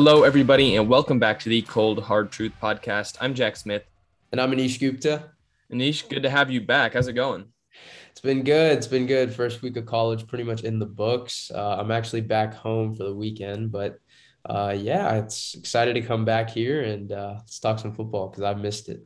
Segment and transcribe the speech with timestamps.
[0.00, 3.16] Hello, everybody, and welcome back to the Cold Hard Truth podcast.
[3.20, 3.82] I'm Jack Smith.
[4.30, 5.30] And I'm Anish Gupta.
[5.72, 6.94] Anish, good to have you back.
[6.94, 7.46] How's it going?
[8.12, 8.78] It's been good.
[8.78, 9.34] It's been good.
[9.34, 11.50] First week of college, pretty much in the books.
[11.52, 13.98] Uh, I'm actually back home for the weekend, but
[14.48, 18.44] uh, yeah, it's excited to come back here and uh, let's talk some football because
[18.44, 19.04] I've missed it.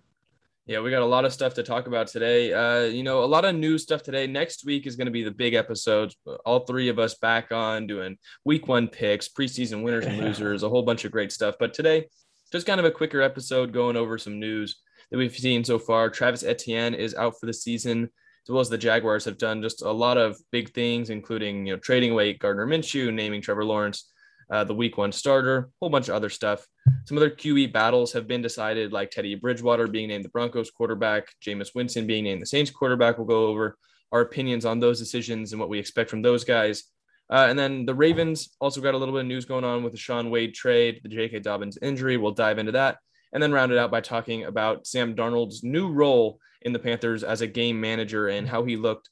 [0.64, 2.52] Yeah, we got a lot of stuff to talk about today.
[2.52, 4.28] Uh, you know, a lot of new stuff today.
[4.28, 6.16] Next week is going to be the big episodes.
[6.46, 10.68] All three of us back on doing week one picks, preseason winners and losers, a
[10.68, 11.56] whole bunch of great stuff.
[11.58, 12.06] But today,
[12.52, 14.76] just kind of a quicker episode going over some news
[15.10, 16.08] that we've seen so far.
[16.08, 19.82] Travis Etienne is out for the season, as well as the Jaguars have done just
[19.82, 24.11] a lot of big things, including you know trading away Gardner Minshew, naming Trevor Lawrence
[24.52, 26.66] uh, the week one starter, whole bunch of other stuff.
[27.06, 31.28] Some other QB battles have been decided, like Teddy Bridgewater being named the Broncos quarterback,
[31.44, 33.16] Jameis Winston being named the Saints quarterback.
[33.16, 33.78] We'll go over
[34.12, 36.84] our opinions on those decisions and what we expect from those guys.
[37.30, 39.92] Uh, and then the Ravens also got a little bit of news going on with
[39.92, 41.38] the Shaun Wade trade, the J.K.
[41.38, 42.18] Dobbins injury.
[42.18, 42.98] We'll dive into that.
[43.32, 47.24] And then round it out by talking about Sam Darnold's new role in the Panthers
[47.24, 49.08] as a game manager and how he looked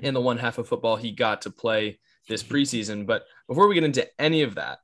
[0.00, 3.06] in the one half of football he got to play this preseason.
[3.06, 4.78] But before we get into any of that,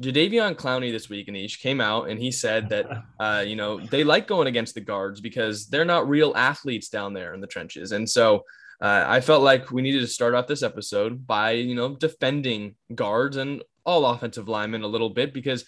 [0.00, 2.86] Jadeveon Clowney this week, and Anish, came out and he said that,
[3.20, 7.14] uh, you know, they like going against the guards because they're not real athletes down
[7.14, 7.92] there in the trenches.
[7.92, 8.44] And so
[8.80, 12.74] uh, I felt like we needed to start off this episode by, you know, defending
[12.94, 15.64] guards and all offensive linemen a little bit because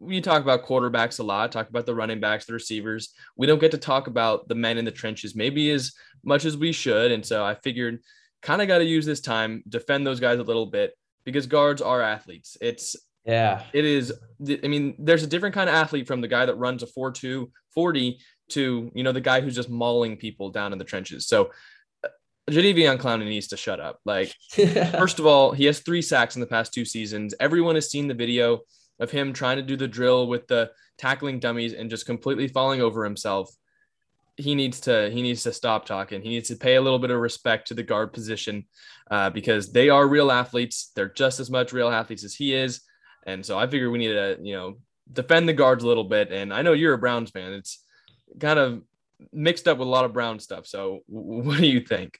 [0.00, 3.14] we talk about quarterbacks a lot, talk about the running backs, the receivers.
[3.36, 5.92] We don't get to talk about the men in the trenches maybe as
[6.24, 7.12] much as we should.
[7.12, 8.00] And so I figured
[8.42, 10.92] kind of got to use this time, defend those guys a little bit
[11.24, 12.56] because guards are athletes.
[12.60, 14.12] It's yeah, it is.
[14.64, 17.10] I mean, there's a different kind of athlete from the guy that runs a 4
[17.10, 18.18] 2 40
[18.50, 21.26] to, you know, the guy who's just mauling people down in the trenches.
[21.26, 21.50] So,
[22.02, 22.08] uh,
[22.50, 24.00] Jadeveon Clowney needs to shut up.
[24.06, 27.34] Like, first of all, he has three sacks in the past two seasons.
[27.38, 28.60] Everyone has seen the video
[28.98, 32.80] of him trying to do the drill with the tackling dummies and just completely falling
[32.80, 33.54] over himself
[34.38, 36.22] he needs to he needs to stop talking.
[36.22, 38.64] He needs to pay a little bit of respect to the guard position
[39.10, 40.92] uh, because they are real athletes.
[40.94, 42.80] They're just as much real athletes as he is,
[43.26, 44.78] and so I figure we need to you know
[45.12, 46.30] defend the guards a little bit.
[46.30, 47.52] And I know you're a Browns fan.
[47.52, 47.84] It's
[48.38, 48.82] kind of
[49.32, 50.66] mixed up with a lot of Brown stuff.
[50.66, 52.18] So what do you think?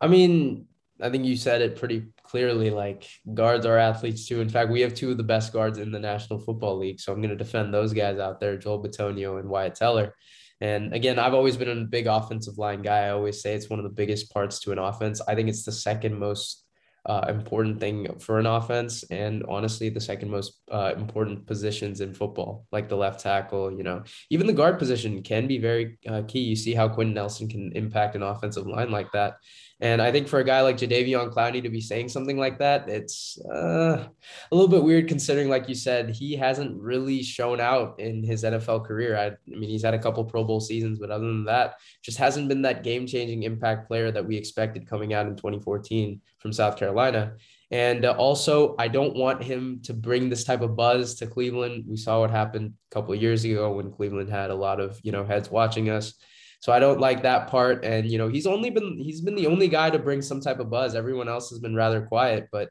[0.00, 0.66] I mean,
[1.00, 2.70] I think you said it pretty clearly.
[2.70, 4.40] Like guards are athletes too.
[4.40, 7.00] In fact, we have two of the best guards in the National Football League.
[7.00, 10.14] So I'm going to defend those guys out there, Joel Bitonio and Wyatt Teller.
[10.62, 13.06] And again, I've always been a big offensive line guy.
[13.06, 15.20] I always say it's one of the biggest parts to an offense.
[15.26, 16.64] I think it's the second most
[17.04, 22.14] uh, important thing for an offense, and honestly, the second most uh, important positions in
[22.14, 23.72] football, like the left tackle.
[23.72, 26.42] You know, even the guard position can be very uh, key.
[26.42, 29.38] You see how Quentin Nelson can impact an offensive line like that.
[29.82, 32.88] And I think for a guy like Jadeveon Clowney to be saying something like that,
[32.88, 37.98] it's uh, a little bit weird considering, like you said, he hasn't really shown out
[37.98, 39.18] in his NFL career.
[39.18, 42.16] I, I mean, he's had a couple Pro Bowl seasons, but other than that, just
[42.16, 46.52] hasn't been that game changing impact player that we expected coming out in 2014 from
[46.52, 47.32] South Carolina.
[47.72, 51.86] And uh, also, I don't want him to bring this type of buzz to Cleveland.
[51.88, 55.00] We saw what happened a couple of years ago when Cleveland had a lot of,
[55.02, 56.14] you know, heads watching us.
[56.62, 57.84] So I don't like that part.
[57.84, 60.60] And you know, he's only been he's been the only guy to bring some type
[60.60, 60.94] of buzz.
[60.94, 62.48] Everyone else has been rather quiet.
[62.52, 62.68] But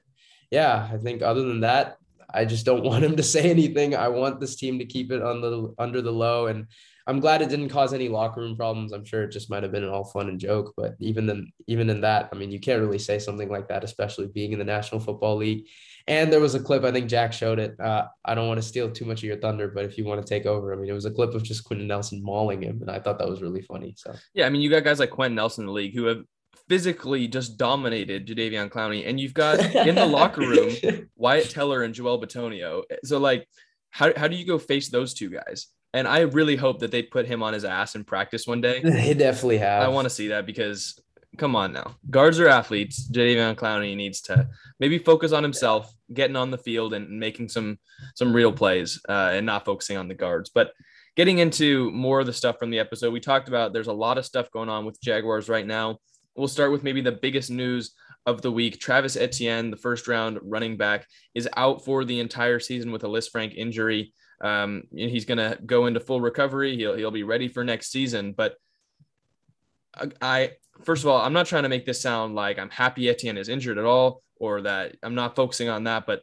[0.50, 1.98] yeah, I think other than that,
[2.34, 3.94] I just don't want him to say anything.
[3.94, 6.48] I want this team to keep it on the under the low.
[6.48, 6.68] And
[7.06, 8.94] I'm glad it didn't cause any locker room problems.
[8.94, 10.74] I'm sure it just might have been an all fun and joke.
[10.78, 13.84] But even then, even in that, I mean, you can't really say something like that,
[13.84, 15.68] especially being in the National Football League.
[16.12, 17.80] And there was a clip, I think Jack showed it.
[17.80, 20.22] Uh, I don't want to steal too much of your thunder, but if you want
[20.22, 22.82] to take over, I mean, it was a clip of just Quentin Nelson mauling him.
[22.82, 23.94] And I thought that was really funny.
[23.98, 26.26] So, yeah, I mean, you got guys like Quentin Nelson in the league who have
[26.68, 29.08] physically just dominated Jadeveon Clowney.
[29.08, 30.76] And you've got in the locker room
[31.16, 32.84] Wyatt Teller and Joel Bitonio.
[33.06, 33.48] So, like,
[33.92, 35.68] how, how do you go face those two guys?
[35.94, 38.82] And I really hope that they put him on his ass in practice one day.
[38.84, 39.82] They definitely have.
[39.82, 41.00] I want to see that because
[41.38, 41.96] come on now.
[42.10, 43.10] Guards are athletes.
[43.10, 44.48] Jadeveon Clowney needs to
[44.80, 47.80] maybe focus on himself, getting on the field and making some
[48.16, 50.50] some real plays, uh, and not focusing on the guards.
[50.54, 50.72] But
[51.16, 54.18] getting into more of the stuff from the episode, we talked about there's a lot
[54.18, 55.98] of stuff going on with Jaguars right now.
[56.36, 57.94] We'll start with maybe the biggest news
[58.26, 58.80] of the week.
[58.80, 63.08] Travis Etienne, the first round running back, is out for the entire season with a
[63.08, 64.14] Lisfranc injury.
[64.42, 66.76] Um, he's going to go into full recovery.
[66.76, 68.56] He'll he'll be ready for next season, but
[70.22, 70.52] I
[70.84, 73.50] first of all, I'm not trying to make this sound like I'm happy Etienne is
[73.50, 76.22] injured at all or that I'm not focusing on that, but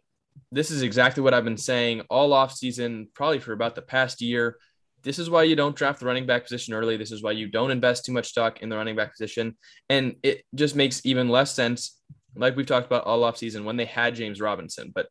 [0.53, 4.21] this is exactly what I've been saying all off season, probably for about the past
[4.21, 4.57] year.
[5.03, 6.97] This is why you don't draft the running back position early.
[6.97, 9.57] This is why you don't invest too much stock in the running back position.
[9.89, 12.01] And it just makes even less sense,
[12.35, 14.93] like we've talked about all off season when they had James Robinson.
[14.95, 15.09] But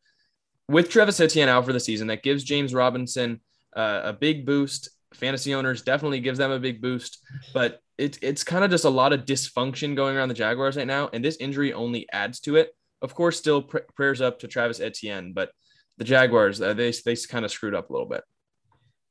[0.68, 3.42] with Travis Etienne out for the season, that gives James Robinson
[3.76, 4.90] uh, a big boost.
[5.14, 7.20] Fantasy owners definitely gives them a big boost,
[7.54, 10.88] but it, it's kind of just a lot of dysfunction going around the Jaguars right
[10.88, 12.76] now, and this injury only adds to it.
[13.02, 15.52] Of course, still pr- prayers up to Travis Etienne, but
[15.98, 18.24] the Jaguars uh, they they kind of screwed up a little bit.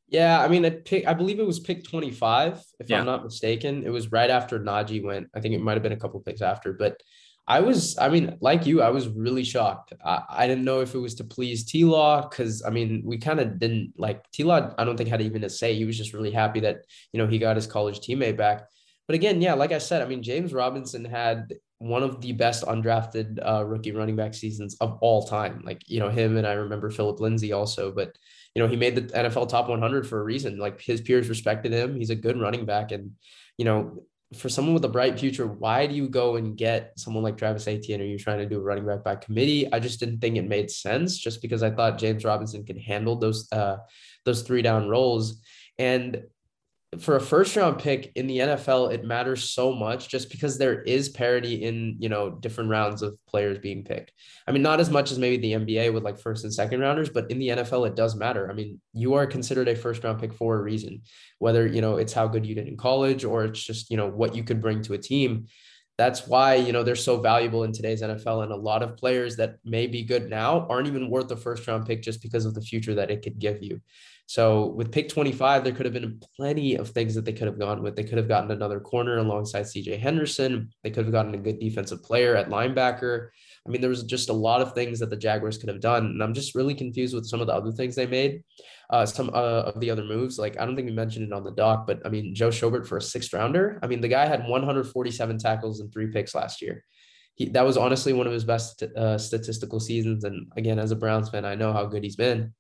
[0.08, 3.00] Yeah, I mean, I pick, I believe it was pick 25, if yeah.
[3.00, 3.82] I'm not mistaken.
[3.84, 5.28] It was right after Najee went.
[5.34, 7.02] I think it might have been a couple picks after, but
[7.48, 9.92] I was, I mean, like you, I was really shocked.
[10.04, 13.18] I, I didn't know if it was to please T Law because I mean, we
[13.18, 14.74] kind of didn't like T Law.
[14.76, 15.74] I don't think had even a say.
[15.74, 16.78] He was just really happy that
[17.12, 18.64] you know he got his college teammate back.
[19.06, 22.64] But again, yeah, like I said, I mean, James Robinson had one of the best
[22.64, 25.62] undrafted uh, rookie running back seasons of all time.
[25.64, 28.16] Like you know him, and I remember Phillip Lindsay also, but
[28.56, 30.58] you know, he made the NFL top 100 for a reason.
[30.58, 31.94] Like his peers respected him.
[31.94, 32.90] He's a good running back.
[32.90, 33.10] And,
[33.58, 34.02] you know,
[34.36, 37.66] for someone with a bright future, why do you go and get someone like Travis
[37.66, 38.00] Etienne?
[38.00, 39.70] Are you trying to do a running back by committee?
[39.72, 43.16] I just didn't think it made sense just because I thought James Robinson could handle
[43.16, 43.78] those, uh,
[44.24, 45.42] those three down roles.
[45.78, 46.22] And
[47.00, 50.82] for a first round pick in the NFL, it matters so much just because there
[50.82, 54.12] is parity in, you know, different rounds of players being picked.
[54.46, 57.08] I mean, not as much as maybe the NBA with like first and second rounders,
[57.08, 58.50] but in the NFL, it does matter.
[58.50, 61.02] I mean, you are considered a first round pick for a reason,
[61.38, 64.08] whether, you know, it's how good you did in college or it's just, you know,
[64.08, 65.46] what you could bring to a team.
[65.98, 68.42] That's why, you know, they're so valuable in today's NFL.
[68.42, 71.66] And a lot of players that may be good now aren't even worth the first
[71.66, 73.80] round pick just because of the future that it could give you.
[74.28, 77.60] So with pick 25, there could have been plenty of things that they could have
[77.60, 77.94] gone with.
[77.94, 80.70] They could have gotten another corner alongside CJ Henderson.
[80.82, 83.28] They could have gotten a good defensive player at linebacker.
[83.64, 86.06] I mean, there was just a lot of things that the Jaguars could have done.
[86.06, 88.42] And I'm just really confused with some of the other things they made.
[88.90, 91.42] Uh, some uh, of the other moves, like I don't think we mentioned it on
[91.42, 93.80] the doc, but I mean, Joe Schobert for a sixth rounder.
[93.82, 96.84] I mean, the guy had 147 tackles and three picks last year.
[97.34, 100.24] He, that was honestly one of his best uh, statistical seasons.
[100.24, 102.54] And again, as a Browns fan, I know how good he's been.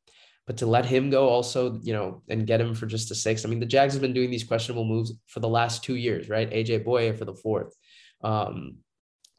[0.46, 3.44] But to let him go also, you know, and get him for just a six.
[3.44, 6.28] I mean, the Jags have been doing these questionable moves for the last two years,
[6.28, 6.48] right?
[6.50, 7.74] AJ Bouye for the fourth.
[8.22, 8.76] Um,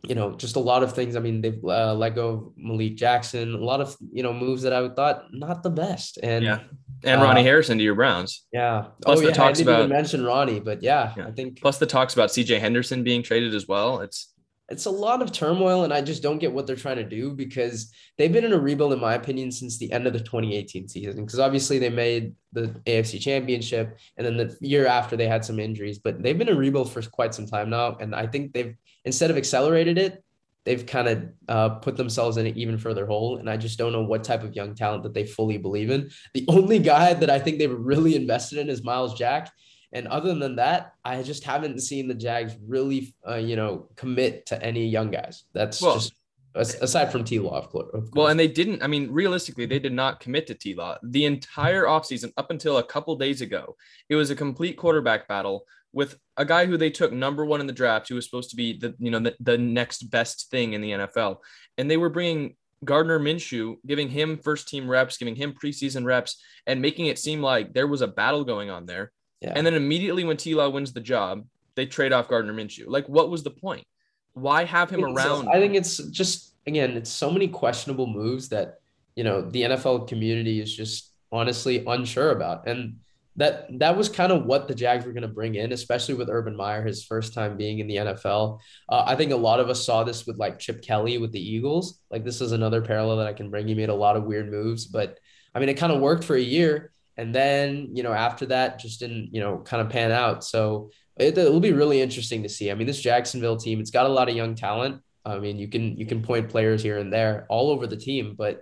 [0.04, 1.16] you know, just a lot of things.
[1.16, 4.62] I mean, they've uh, let go of Malik Jackson, a lot of, you know, moves
[4.64, 6.20] that I thought not the best.
[6.22, 6.60] And yeah.
[7.04, 8.46] And Ronnie uh, Harrison to your Browns.
[8.52, 8.88] Yeah.
[9.02, 11.32] Plus oh, the yeah, talks I didn't about even mention Ronnie, but yeah, yeah, I
[11.32, 14.00] think plus the talks about CJ Henderson being traded as well.
[14.00, 14.34] It's
[14.70, 17.32] it's a lot of turmoil and I just don't get what they're trying to do
[17.32, 20.90] because they've been in a rebuild, in my opinion, since the end of the 2018
[20.90, 21.26] season.
[21.26, 25.60] Because obviously they made the AFC championship and then the year after they had some
[25.60, 27.96] injuries, but they've been in a rebuild for quite some time now.
[28.00, 28.76] And I think they've,
[29.06, 30.24] instead of accelerated it,
[30.66, 33.38] they've kind of uh, put themselves in an even further hole.
[33.38, 36.10] And I just don't know what type of young talent that they fully believe in.
[36.34, 39.50] The only guy that I think they've really invested in is Myles Jack.
[39.98, 44.46] And other than that, I just haven't seen the Jags really, uh, you know, commit
[44.48, 45.46] to any young guys.
[45.54, 46.14] That's well, just
[46.58, 47.88] aside from T Law, of course.
[48.14, 48.84] Well, and they didn't.
[48.84, 52.78] I mean, realistically, they did not commit to T Law the entire offseason up until
[52.78, 53.76] a couple days ago.
[54.10, 57.68] It was a complete quarterback battle with a guy who they took number one in
[57.68, 60.74] the draft, who was supposed to be the you know the, the next best thing
[60.74, 61.38] in the NFL,
[61.78, 66.42] and they were bringing Gardner Minshew, giving him first team reps, giving him preseason reps,
[66.66, 69.12] and making it seem like there was a battle going on there.
[69.42, 69.54] Yeah.
[69.56, 72.86] And then immediately when T Law wins the job, they trade off Gardner Minshew.
[72.88, 73.86] Like, what was the point?
[74.34, 75.48] Why have him around?
[75.50, 78.80] I think it's just again, it's so many questionable moves that
[79.16, 82.68] you know the NFL community is just honestly unsure about.
[82.68, 82.98] And
[83.38, 86.30] that that was kind of what the Jags were going to bring in, especially with
[86.30, 88.60] Urban Meyer, his first time being in the NFL.
[88.90, 91.40] Uh, I think a lot of us saw this with like Chip Kelly with the
[91.40, 92.00] Eagles.
[92.10, 93.68] Like this is another parallel that I can bring.
[93.68, 95.20] He made a lot of weird moves, but
[95.54, 96.92] I mean, it kind of worked for a year.
[97.18, 100.44] And then, you know, after that, just didn't, you know, kind of pan out.
[100.44, 102.70] So it, will be really interesting to see.
[102.70, 105.02] I mean, this Jacksonville team, it's got a lot of young talent.
[105.26, 108.36] I mean, you can you can point players here and there all over the team,
[108.38, 108.62] but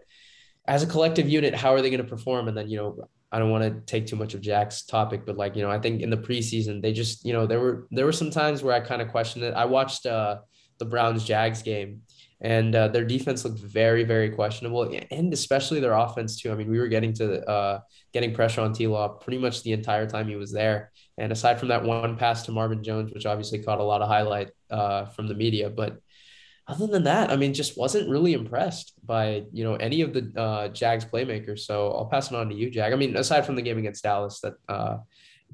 [0.67, 2.47] as a collective unit, how are they going to perform?
[2.47, 5.37] And then, you know, I don't want to take too much of Jack's topic, but
[5.37, 8.05] like, you know, I think in the preseason, they just, you know, there were there
[8.05, 9.53] were some times where I kind of questioned it.
[9.53, 10.37] I watched uh
[10.79, 12.01] the Browns Jags game
[12.41, 16.51] and uh, their defense looked very very questionable and especially their offense too.
[16.51, 17.79] I mean we were getting to uh,
[18.13, 20.91] getting pressure on t-law pretty much the entire time he was there.
[21.17, 24.09] And aside from that one pass to marvin jones which obviously caught a lot of
[24.09, 25.97] highlight uh, from the media but
[26.67, 30.31] other than that i mean just wasn't really impressed by you know any of the
[30.35, 31.59] uh, jags playmakers.
[31.59, 32.91] So i'll pass it on to you jag.
[32.91, 34.97] I mean aside from the game against dallas that uh,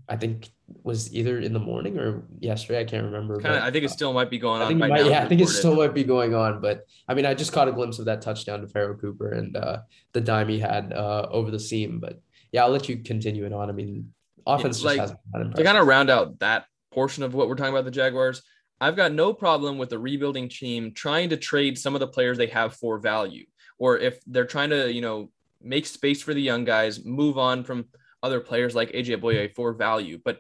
[0.09, 0.49] I think
[0.83, 2.81] was either in the morning or yesterday.
[2.81, 3.35] I can't remember.
[3.35, 4.65] Kinda, but, I think it still might be going on.
[4.65, 6.61] I think might, yeah, I think it still might be going on.
[6.61, 9.55] But I mean, I just caught a glimpse of that touchdown to Pharoh Cooper and
[9.55, 9.79] uh,
[10.13, 11.99] the dime he had uh, over the seam.
[11.99, 12.19] But
[12.51, 13.69] yeah, I'll let you continue it on.
[13.69, 14.13] I mean,
[14.45, 17.73] offense yeah, just hasn't To kind of round out that portion of what we're talking
[17.73, 18.41] about the Jaguars,
[18.81, 22.37] I've got no problem with the rebuilding team trying to trade some of the players
[22.37, 23.45] they have for value
[23.81, 27.63] or if they're trying to, you know, make space for the young guys, move on
[27.63, 27.85] from
[28.23, 30.19] other players like AJ Bouye for value.
[30.23, 30.39] But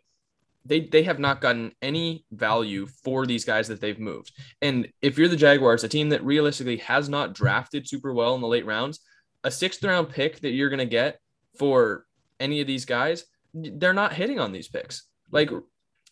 [0.65, 4.31] they they have not gotten any value for these guys that they've moved.
[4.61, 8.41] And if you're the Jaguars, a team that realistically has not drafted super well in
[8.41, 8.99] the late rounds,
[9.43, 11.19] a sixth round pick that you're going to get
[11.57, 12.05] for
[12.39, 15.03] any of these guys, they're not hitting on these picks.
[15.31, 15.49] Like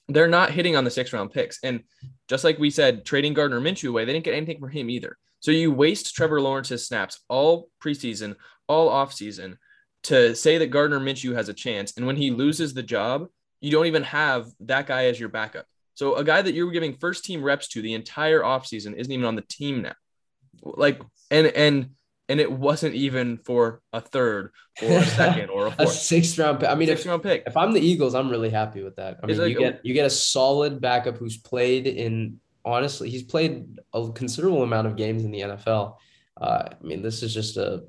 [0.07, 1.59] they're not hitting on the sixth round picks.
[1.63, 1.83] And
[2.27, 5.17] just like we said, trading Gardner Minshew away, they didn't get anything for him either.
[5.41, 8.35] So you waste Trevor Lawrence's snaps all preseason,
[8.67, 9.57] all offseason
[10.03, 11.97] to say that Gardner Minshew has a chance.
[11.97, 13.27] And when he loses the job,
[13.61, 15.65] you don't even have that guy as your backup.
[15.95, 19.25] So a guy that you're giving first team reps to the entire offseason isn't even
[19.25, 19.95] on the team now.
[20.61, 21.89] Like and and
[22.29, 24.51] and it wasn't even for a third
[24.81, 25.89] or a second or a fourth.
[25.89, 26.69] a sixth round pick.
[26.69, 27.43] I mean, sixth if, round pick.
[27.45, 29.19] If I'm the Eagles, I'm really happy with that.
[29.21, 33.23] I mean, like, you get you get a solid backup who's played in honestly, he's
[33.23, 35.95] played a considerable amount of games in the NFL.
[36.39, 37.83] Uh, I mean, this is just a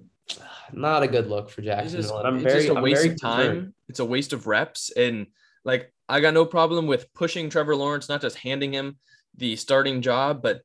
[0.72, 2.00] not a good look for Jacksonville.
[2.00, 3.46] It's just, I'm very, a waste of time.
[3.46, 3.74] Concerned.
[3.88, 5.26] It's a waste of reps, and
[5.64, 8.98] like I got no problem with pushing Trevor Lawrence, not just handing him
[9.36, 10.62] the starting job, but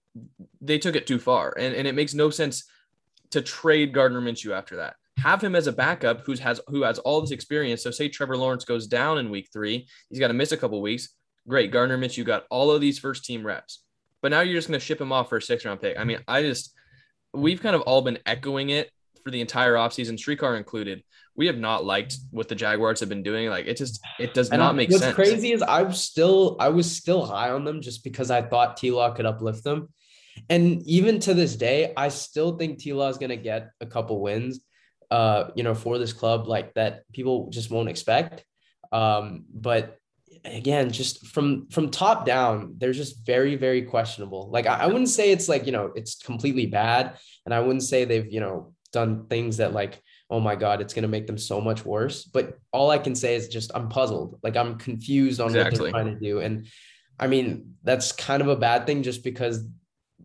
[0.62, 2.66] they took it too far, and and it makes no sense
[3.32, 4.96] to trade Gardner Minshew after that.
[5.18, 7.84] Have him as a backup who has who has all this experience.
[7.84, 10.82] So say Trevor Lawrence goes down in week three, he's got to miss a couple
[10.82, 11.10] weeks.
[11.48, 13.84] Great, Gardner Minshew got all of these first team reps,
[14.22, 15.98] but now you're just going to ship him off for a six round pick.
[15.98, 16.74] I mean, I just
[17.34, 18.90] we've kind of all been echoing it
[19.26, 21.04] for the entire offseason, Streetcar included.
[21.36, 23.50] We have not liked what the Jaguars have been doing.
[23.50, 25.18] Like it just it does and not make what's sense.
[25.18, 28.78] What's crazy is I'm still I was still high on them just because I thought
[28.78, 29.90] T Law could uplift them.
[30.50, 34.22] And even to this day, I still think T Law is gonna get a couple
[34.22, 34.62] wins
[35.12, 38.44] uh, you know, for this club like that people just won't expect.
[38.92, 39.98] Um, but
[40.44, 44.50] again, just from from top down, they're just very, very questionable.
[44.52, 47.18] Like I, I wouldn't say it's like, you know, it's completely bad.
[47.46, 50.94] And I wouldn't say they've, you know, done things that like, oh my God, it's
[50.94, 52.24] gonna make them so much worse.
[52.24, 54.40] But all I can say is just I'm puzzled.
[54.42, 55.80] Like I'm confused on exactly.
[55.80, 56.40] what they're trying to do.
[56.40, 56.68] And
[57.20, 59.64] I mean, that's kind of a bad thing just because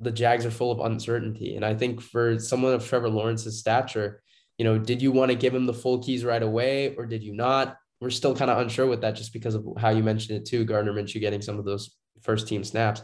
[0.01, 1.57] the Jags are full of uncertainty.
[1.57, 4.23] And I think for someone of Trevor Lawrence's stature,
[4.59, 7.23] you know, did you want to give him the full keys right away or did
[7.23, 7.77] you not?
[8.01, 10.65] We're still kind of unsure with that just because of how you mentioned it too,
[10.65, 13.03] Gardner Minshew getting some of those first team snaps.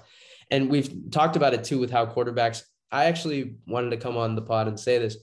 [0.51, 2.63] And we've talked about it too with how quarterbacks.
[2.91, 5.17] I actually wanted to come on the pod and say this.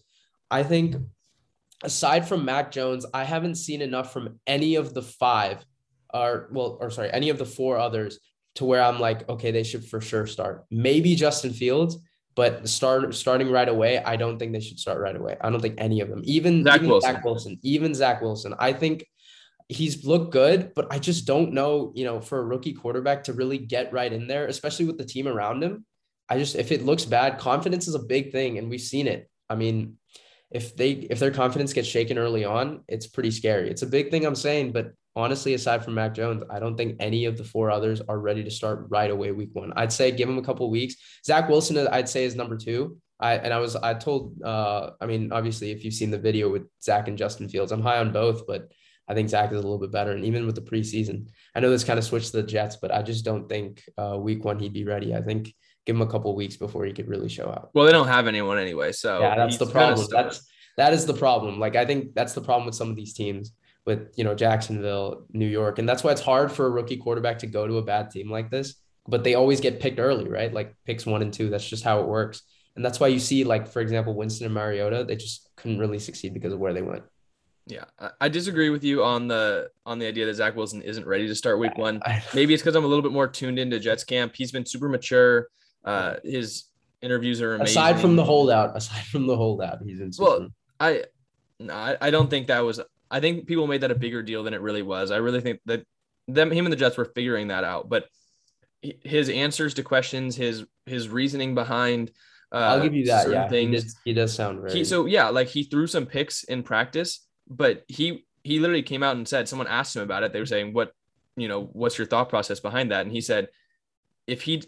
[0.53, 0.95] I think
[1.83, 5.65] aside from Mac Jones, I haven't seen enough from any of the five
[6.13, 8.19] or well, or sorry, any of the four others
[8.55, 10.65] to where I'm like, okay, they should for sure start.
[10.69, 11.97] Maybe Justin Fields,
[12.35, 15.37] but start starting right away, I don't think they should start right away.
[15.41, 17.13] I don't think any of them, even Zach, even Wilson.
[17.13, 18.53] Zach Wilson, even Zach Wilson.
[18.59, 19.07] I think
[19.69, 23.33] he's looked good, but I just don't know, you know, for a rookie quarterback to
[23.33, 25.83] really get right in there, especially with the team around him.
[26.29, 29.27] I just if it looks bad, confidence is a big thing, and we've seen it.
[29.49, 29.97] I mean,
[30.53, 33.69] if they if their confidence gets shaken early on, it's pretty scary.
[33.69, 36.97] It's a big thing I'm saying, but honestly, aside from Mac Jones, I don't think
[36.99, 39.73] any of the four others are ready to start right away week one.
[39.75, 40.95] I'd say give him a couple weeks.
[41.25, 42.97] Zach Wilson, I'd say is number two.
[43.19, 46.49] I and I was I told uh I mean obviously if you've seen the video
[46.49, 48.71] with Zach and Justin Fields, I'm high on both, but
[49.07, 50.11] I think Zach is a little bit better.
[50.11, 52.93] And even with the preseason, I know this kind of switched to the Jets, but
[52.93, 55.13] I just don't think uh, week one he'd be ready.
[55.13, 55.53] I think
[55.85, 57.69] give him a couple weeks before he could really show out.
[57.73, 60.07] Well, they don't have anyone anyway, so yeah, that's the problem.
[60.09, 60.45] That's
[60.77, 61.59] that is the problem.
[61.59, 63.51] Like I think that's the problem with some of these teams
[63.85, 67.39] with you know Jacksonville, New York, and that's why it's hard for a rookie quarterback
[67.39, 68.75] to go to a bad team like this.
[69.07, 70.53] But they always get picked early, right?
[70.53, 71.49] Like picks one and two.
[71.49, 72.41] That's just how it works.
[72.75, 75.99] And that's why you see, like for example, Winston and Mariota, they just couldn't really
[75.99, 77.03] succeed because of where they went.
[77.65, 77.85] Yeah,
[78.19, 81.35] I disagree with you on the on the idea that Zach Wilson isn't ready to
[81.35, 82.01] start Week One.
[82.33, 84.33] Maybe it's because I'm a little bit more tuned into Jets camp.
[84.35, 85.47] He's been super mature.
[85.83, 86.65] Uh, his
[87.01, 87.71] interviews are amazing.
[87.77, 90.11] Aside from the holdout, aside from the holdout, he's in.
[90.17, 90.49] Well,
[90.79, 91.03] I,
[91.59, 92.79] no, I, don't think that was
[93.11, 95.11] I think people made that a bigger deal than it really was.
[95.11, 95.85] I really think that
[96.27, 97.87] them, him and the Jets were figuring that out.
[97.87, 98.05] But
[98.81, 102.11] his answers to questions, his his reasoning behind.
[102.51, 103.29] Uh, I'll give you that.
[103.29, 104.73] Yeah, things, he, did, he does sound very.
[104.73, 109.03] He, so yeah, like he threw some picks in practice, but he he literally came
[109.03, 110.33] out and said someone asked him about it.
[110.33, 110.91] They were saying, "What,
[111.35, 113.49] you know, what's your thought process behind that?" And he said,
[114.25, 114.63] "If he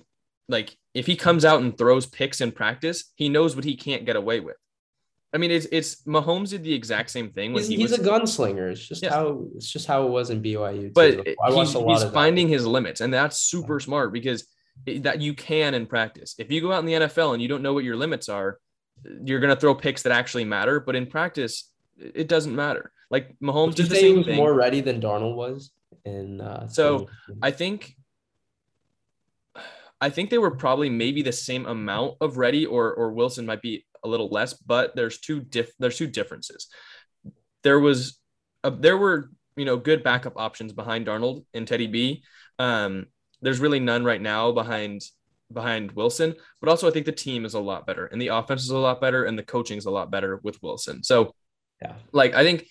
[0.48, 4.06] like if he comes out and throws picks in practice, he knows what he can't
[4.06, 4.58] get away with.
[5.34, 8.00] I mean, it's it's Mahomes did the exact same thing when he's, he he's was,
[8.00, 8.72] a gunslinger.
[8.72, 9.10] It's just yeah.
[9.10, 10.94] how it's just how it was in BYU.
[10.94, 14.48] But he's, he's finding his limits, and that's super smart because
[14.86, 16.36] it, that you can in practice.
[16.38, 18.60] If you go out in the NFL and you don't know what your limits are,
[19.26, 20.80] you're gonna throw picks that actually matter.
[20.80, 22.94] But in practice, it doesn't matter.
[23.12, 24.38] Like Mahomes did the same he was thing.
[24.38, 25.72] More ready than Darnold was,
[26.06, 27.10] and uh, so
[27.42, 27.96] I think
[30.06, 33.64] I think they were probably maybe the same amount of ready, or or Wilson might
[33.64, 36.68] be a little less, but there's two diff there's two differences.
[37.64, 38.20] There was
[38.64, 42.24] a, there were you know good backup options behind Darnold and Teddy B.
[42.60, 43.08] Um,
[43.42, 45.02] there's really none right now behind
[45.52, 48.62] behind Wilson, but also I think the team is a lot better and the offense
[48.62, 51.02] is a lot better and the coaching is a lot better with Wilson.
[51.04, 51.34] So
[51.82, 52.68] yeah, like I think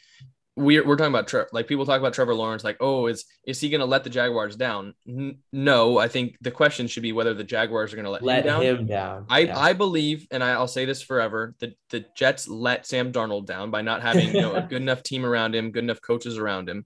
[0.57, 3.61] we're, we're talking about Tre- like people talk about Trevor Lawrence like oh is is
[3.61, 4.95] he going to let the Jaguars down?
[5.09, 8.23] N- no, I think the question should be whether the Jaguars are going to let,
[8.23, 8.63] let him down.
[8.63, 9.27] Him down.
[9.29, 9.59] I yeah.
[9.59, 13.71] I believe and I, will say this forever the the Jets let Sam Darnold down
[13.71, 16.69] by not having you know a good enough team around him, good enough coaches around
[16.69, 16.85] him.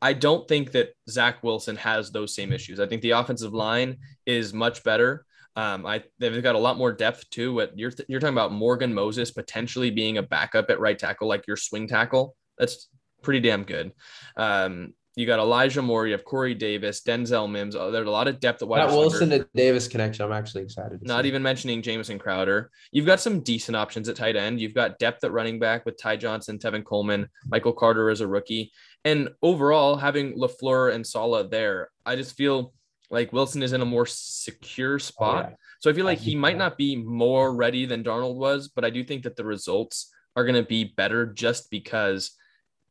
[0.00, 2.80] I don't think that Zach Wilson has those same issues.
[2.80, 5.24] I think the offensive line is much better.
[5.54, 7.52] Um, I they've got a lot more depth too.
[7.54, 11.46] What you're you're talking about Morgan Moses potentially being a backup at right tackle, like
[11.48, 12.36] your swing tackle.
[12.58, 12.88] That's
[13.22, 13.92] pretty damn good.
[14.36, 17.76] Um, you got Elijah Moore, you have Corey Davis, Denzel Mims.
[17.76, 20.62] Oh, there's a lot of depth at wide That Wilson to Davis connection, I'm actually
[20.62, 21.02] excited.
[21.02, 21.28] Not see.
[21.28, 22.70] even mentioning Jamison Crowder.
[22.92, 24.58] You've got some decent options at tight end.
[24.58, 28.26] You've got depth at running back with Ty Johnson, Tevin Coleman, Michael Carter as a
[28.26, 28.72] rookie,
[29.04, 32.72] and overall having Lafleur and Saleh there, I just feel
[33.10, 35.44] like Wilson is in a more secure spot.
[35.44, 35.56] Oh, yeah.
[35.80, 36.58] So I feel like I he might that.
[36.58, 40.44] not be more ready than Darnold was, but I do think that the results are
[40.44, 42.30] going to be better just because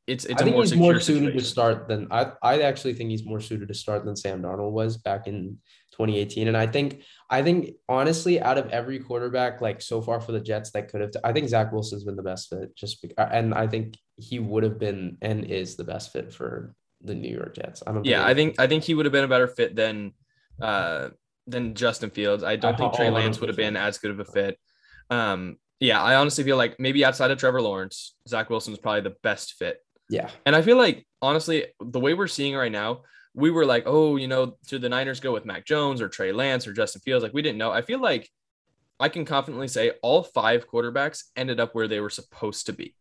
[0.07, 1.39] it's it's I think he's more suited situation.
[1.39, 4.71] to start than I I actually think he's more suited to start than Sam Darnold
[4.71, 5.59] was back in
[5.91, 10.31] 2018 and I think I think honestly out of every quarterback like so far for
[10.31, 13.27] the Jets that could have I think Zach Wilson's been the best fit just because,
[13.31, 17.33] and I think he would have been and is the best fit for the New
[17.33, 17.83] York Jets.
[17.85, 20.13] I don't Yeah, I think I think he would have been a better fit than
[20.59, 21.09] uh
[21.45, 22.43] than Justin Fields.
[22.43, 24.57] I don't I, think Trey Lance would have been as good of a fit.
[25.11, 29.15] Um yeah, I honestly feel like maybe outside of Trevor Lawrence, Zach Wilson's probably the
[29.23, 29.79] best fit
[30.11, 30.29] yeah.
[30.45, 34.17] And I feel like honestly, the way we're seeing right now, we were like, oh,
[34.17, 37.23] you know, should the Niners go with Mac Jones or Trey Lance or Justin Fields?
[37.23, 37.71] Like we didn't know.
[37.71, 38.29] I feel like
[38.99, 42.93] I can confidently say all five quarterbacks ended up where they were supposed to be.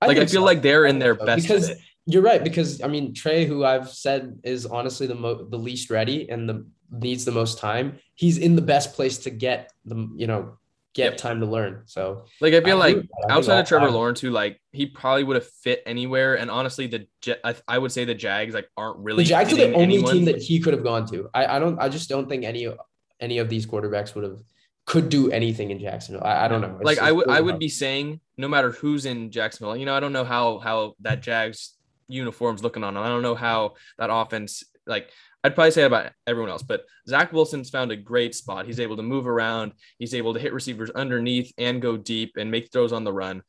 [0.00, 0.44] I like I feel so.
[0.44, 1.78] like they're in their best because fit.
[2.06, 2.42] you're right.
[2.42, 6.48] Because I mean, Trey, who I've said is honestly the mo- the least ready and
[6.48, 10.56] the needs the most time, he's in the best place to get the you know
[10.94, 11.16] get yep.
[11.16, 11.82] time to learn.
[11.86, 15.36] So like I feel I like outside of Trevor Lawrence, who like he probably would
[15.36, 16.38] have fit anywhere.
[16.38, 19.56] And honestly, the I, I would say the Jags like aren't really the Jags are
[19.56, 20.12] the only anyone.
[20.12, 21.28] team that he could have gone to.
[21.34, 22.72] I, I don't I just don't think any
[23.20, 24.40] any of these quarterbacks would have
[24.86, 26.24] could do anything in Jacksonville.
[26.24, 26.76] I, I don't know.
[26.76, 29.94] It's like I would I would be saying no matter who's in Jacksonville, you know,
[29.94, 31.74] I don't know how how that Jags
[32.06, 32.96] uniforms looking on.
[32.96, 35.10] I don't know how that offense like
[35.42, 38.66] I'd probably say about everyone else, but Zach Wilson's found a great spot.
[38.66, 39.72] He's able to move around.
[39.98, 43.42] He's able to hit receivers underneath and go deep and make throws on the run.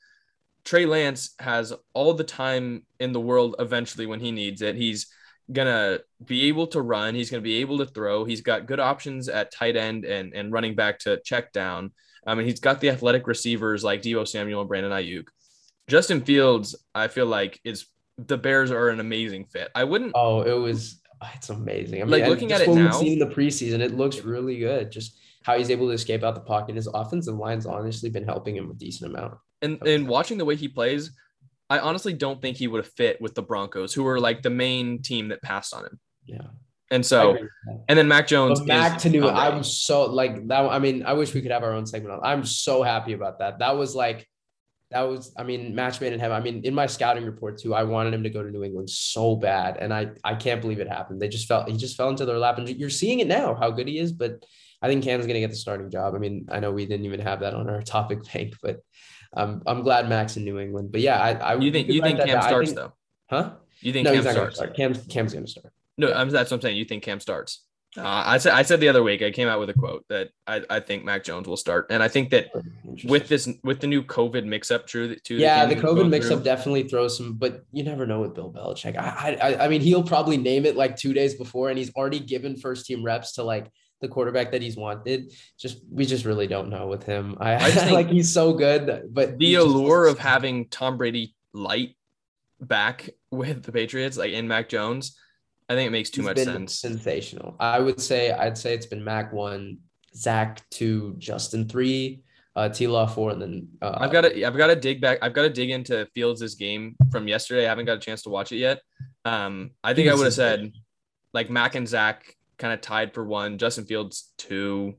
[0.65, 4.76] Trey Lance has all the time in the world eventually when he needs it.
[4.76, 5.08] He's
[5.54, 7.15] to be able to run.
[7.15, 8.26] He's to be able to throw.
[8.26, 11.91] He's got good options at tight end and, and running back to check down.
[12.26, 15.28] I mean, he's got the athletic receivers like Deebo Samuel and Brandon Aiyuk.
[15.88, 17.86] Justin Fields, I feel like is
[18.17, 19.69] the Bears are an amazing fit.
[19.76, 20.13] I wouldn't.
[20.15, 22.01] Oh, it was Oh, it's amazing.
[22.01, 24.91] I mean, like looking at it now, seen the preseason, it looks really good.
[24.91, 26.75] Just how he's able to escape out the pocket.
[26.75, 29.36] His offensive line's honestly been helping him a decent amount.
[29.62, 31.12] And and watching the way he plays,
[31.69, 34.49] I honestly don't think he would have fit with the Broncos, who were like the
[34.49, 35.99] main team that passed on him.
[36.25, 36.47] Yeah.
[36.91, 37.38] And so,
[37.89, 38.60] and then Mac Jones.
[38.60, 39.28] But Mac to new.
[39.28, 40.69] I'm so like that.
[40.69, 42.19] I mean, I wish we could have our own segment on.
[42.23, 43.60] I'm so happy about that.
[43.60, 44.28] That was like
[44.96, 46.38] that was, I mean, match made in heaven.
[46.38, 48.90] I mean, in my scouting report too, I wanted him to go to New England
[48.90, 51.22] so bad, and I I can't believe it happened.
[51.22, 53.72] They just felt he just fell into their lap, and you're seeing it now how
[53.72, 54.14] good he is.
[54.14, 54.46] But
[54.82, 56.16] I think Cam's gonna get the starting job.
[56.16, 58.80] I mean, I know we didn't even have that on our topic bank, but
[59.36, 60.94] um, I'm glad Max in New England.
[60.94, 62.94] But yeah, I, I you think you think Cam starts think, though?
[63.30, 63.52] Huh?
[63.82, 64.56] You think no, Cam starts?
[64.56, 64.78] Start.
[64.78, 65.74] Cam's Cam's gonna start.
[65.98, 66.78] No, I'm, that's what I'm saying.
[66.78, 67.64] You think Cam starts?
[67.98, 70.30] Uh, I said I said the other week I came out with a quote that
[70.48, 72.52] I, I think Mac Jones will start, and I think that
[73.04, 75.36] with this with the new COVID mix up, true, too.
[75.36, 78.98] Yeah, the COVID mix up definitely throws some, but you never know with Bill Belichick.
[78.98, 82.20] I, I I mean he'll probably name it like two days before, and he's already
[82.20, 85.34] given first team reps to like the quarterback that he's wanted.
[85.58, 87.38] Just we just really don't know with him.
[87.40, 91.96] I, I like he's so good, but the allure of having Tom Brady light
[92.60, 95.18] back with the Patriots, like in Mac Jones
[95.67, 96.80] I think it makes too much sense.
[96.80, 97.56] Sensational.
[97.60, 99.80] I would say I'd say it's been Mac one,
[100.15, 102.21] Zach two, Justin three,
[102.56, 105.19] uh, T Law four, and then uh, I've got to I've got to dig back.
[105.21, 107.65] I've got to dig into Fields' game from yesterday.
[107.65, 108.82] I haven't got a chance to watch it yet.
[109.25, 110.71] Um, I think I would have said
[111.34, 112.23] like Mac and Zach
[112.58, 114.95] kind of tied for one, Justin Fields two.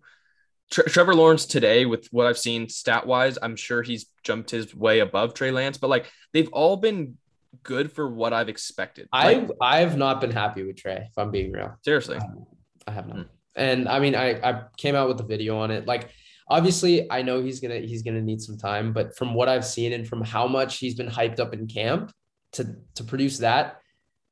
[0.69, 4.75] Tre- Trevor Lawrence today, with what I've seen stat wise, I'm sure he's jumped his
[4.75, 7.19] way above Trey Lance, but like they've all been
[7.63, 9.09] good for what I've expected.
[9.13, 11.77] Like, I I've not been happy with Trey, if I'm being real.
[11.85, 12.19] Seriously.
[12.87, 13.17] I have not.
[13.17, 13.29] Mm.
[13.57, 15.87] And I mean, I, I came out with a video on it.
[15.87, 16.11] Like,
[16.49, 19.93] obviously I know he's gonna he's gonna need some time, but from what I've seen
[19.93, 22.13] and from how much he's been hyped up in camp
[22.53, 23.81] to to produce that,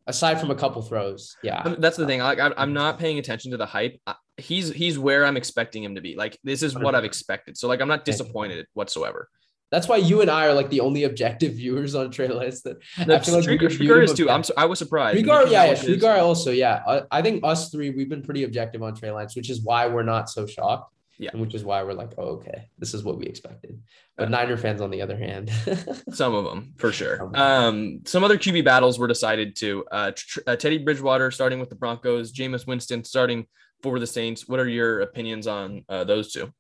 [0.07, 2.21] aside from a couple throws, yeah, that's the thing.
[2.21, 4.01] Like I'm not paying attention to the hype.
[4.37, 6.17] He's he's where I'm expecting him to be.
[6.17, 7.57] Like this is what I've expected.
[7.57, 9.29] So like I'm not disappointed whatsoever.
[9.75, 12.63] That's why you and I are like the only objective viewers on Trey Lance.
[12.63, 12.77] That
[13.09, 14.31] no, I feel like Stricker is too.
[14.31, 15.19] I'm so, I was surprised.
[15.19, 15.75] Stricker, yeah, yeah.
[15.75, 16.81] Stricker also, yeah.
[16.87, 19.89] I, I, think us three, we've been pretty objective on Trey Lance, which is why
[19.89, 20.93] we're not so shocked.
[21.19, 21.31] Yeah.
[21.33, 23.81] And which is why we're like, oh, okay, this is what we expected.
[24.17, 25.51] But Niner fans, on the other hand,
[26.13, 27.31] some of them for sure.
[27.35, 31.69] Um, some other QB battles were decided to uh, tr- uh, Teddy Bridgewater starting with
[31.69, 33.47] the Broncos, Jameis Winston starting
[33.83, 34.47] for the Saints.
[34.47, 36.53] What are your opinions on uh, those two?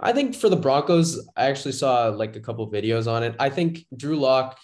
[0.00, 3.34] I think for the Broncos, I actually saw like a couple videos on it.
[3.38, 4.58] I think Drew Lock,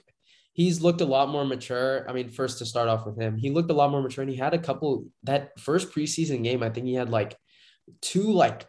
[0.52, 2.08] he's looked a lot more mature.
[2.08, 4.30] I mean, first to start off with him, he looked a lot more mature and
[4.30, 6.62] he had a couple that first preseason game.
[6.62, 7.36] I think he had like
[8.00, 8.66] two like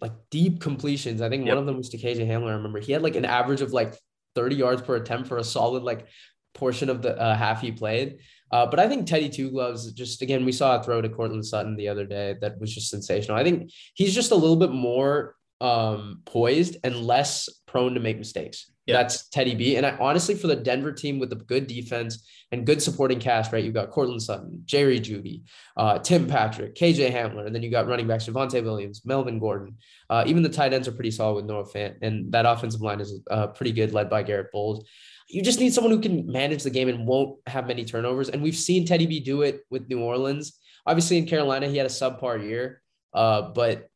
[0.00, 1.20] like deep completions.
[1.20, 1.54] I think yep.
[1.54, 2.50] one of them was to KJ Hamler.
[2.50, 3.94] I remember he had like an average of like
[4.34, 6.06] 30 yards per attempt for a solid like
[6.54, 8.18] portion of the uh, half he played.
[8.50, 11.46] Uh, but I think Teddy Two Gloves, just again, we saw a throw to Courtland
[11.46, 13.36] Sutton the other day that was just sensational.
[13.36, 18.18] I think he's just a little bit more um, poised and less prone to make
[18.18, 18.70] mistakes.
[18.86, 18.96] Yeah.
[18.96, 19.76] That's Teddy B.
[19.76, 23.52] And I, honestly, for the Denver team with a good defense and good supporting cast,
[23.52, 23.62] right?
[23.62, 25.42] You've got Courtland Sutton, Jerry Jeudy,
[25.76, 29.76] uh, Tim Patrick, KJ Hamler, and then you got running backs Javonte Williams, Melvin Gordon.
[30.08, 33.00] Uh, even the tight ends are pretty solid with Noah Fant, and that offensive line
[33.00, 34.84] is uh, pretty good, led by Garett Bolles.
[35.28, 38.30] You just need someone who can manage the game and won't have many turnovers.
[38.30, 40.58] And we've seen Teddy B do it with New Orleans.
[40.86, 42.82] Obviously, in Carolina, he had a subpar year,
[43.14, 43.89] uh, but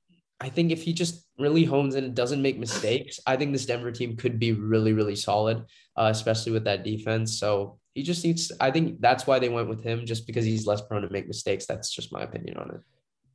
[0.45, 3.65] I think if he just really hones in and doesn't make mistakes, I think this
[3.65, 5.65] Denver team could be really, really solid,
[5.97, 7.39] uh, especially with that defense.
[7.41, 10.67] So he just needs, I think that's why they went with him, just because he's
[10.67, 11.65] less prone to make mistakes.
[11.65, 12.81] That's just my opinion on it.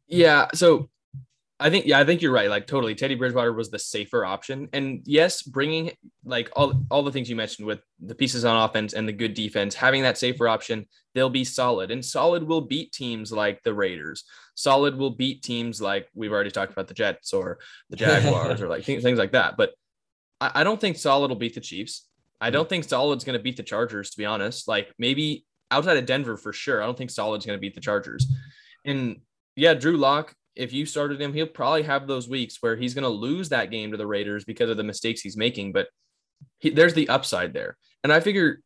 [0.08, 0.50] Yeah.
[0.54, 0.92] So
[1.62, 2.50] I think yeah, I think you're right.
[2.50, 5.92] Like totally, Teddy Bridgewater was the safer option, and yes, bringing
[6.24, 9.34] like all all the things you mentioned with the pieces on offense and the good
[9.34, 13.74] defense, having that safer option, they'll be solid, and solid will beat teams like the
[13.74, 14.24] Raiders.
[14.56, 18.70] Solid will beat teams like we've already talked about the Jets or the Jaguars or
[18.70, 19.58] like things, things like that.
[19.58, 19.74] But
[20.40, 22.08] I, I don't think solid will beat the Chiefs.
[22.40, 22.54] I hmm.
[22.54, 24.12] don't think solid's going to beat the Chargers.
[24.12, 27.58] To be honest, like maybe outside of Denver for sure, I don't think solid's going
[27.58, 28.32] to beat the Chargers.
[28.86, 29.18] And
[29.58, 33.04] yeah, Drew Lock if you started him, he'll probably have those weeks where he's going
[33.04, 35.72] to lose that game to the Raiders because of the mistakes he's making.
[35.72, 35.88] But
[36.60, 37.78] he, there's the upside there.
[38.04, 38.62] And I figure,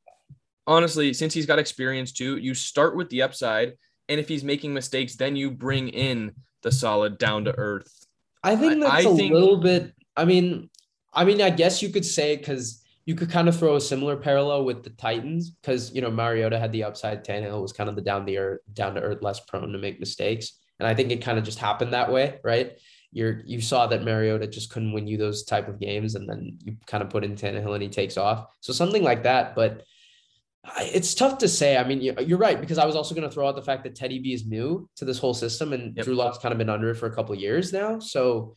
[0.65, 3.73] honestly, since he's got experience too, you start with the upside.
[4.09, 8.05] And if he's making mistakes, then you bring in the solid down to earth.
[8.43, 9.93] I think that's I, I a think, little bit.
[10.17, 10.69] I mean,
[11.13, 14.15] I mean, I guess you could say because you could kind of throw a similar
[14.15, 17.23] parallel with the Titans because you know Mariota had the upside.
[17.23, 19.99] Tannehill was kind of the down the earth, down to earth, less prone to make
[19.99, 20.59] mistakes.
[20.79, 22.73] And I think it kind of just happened that way, right?
[23.11, 26.57] You're you saw that Mariota just couldn't win you those type of games, and then
[26.63, 28.47] you kind of put in Tannehill and he takes off.
[28.61, 29.83] So something like that, but
[30.79, 31.77] it's tough to say.
[31.77, 33.95] I mean, you're right because I was also going to throw out the fact that
[33.95, 36.05] Teddy B is new to this whole system, and yep.
[36.05, 37.99] Drew Lock's kind of been under it for a couple years now.
[37.99, 38.55] So,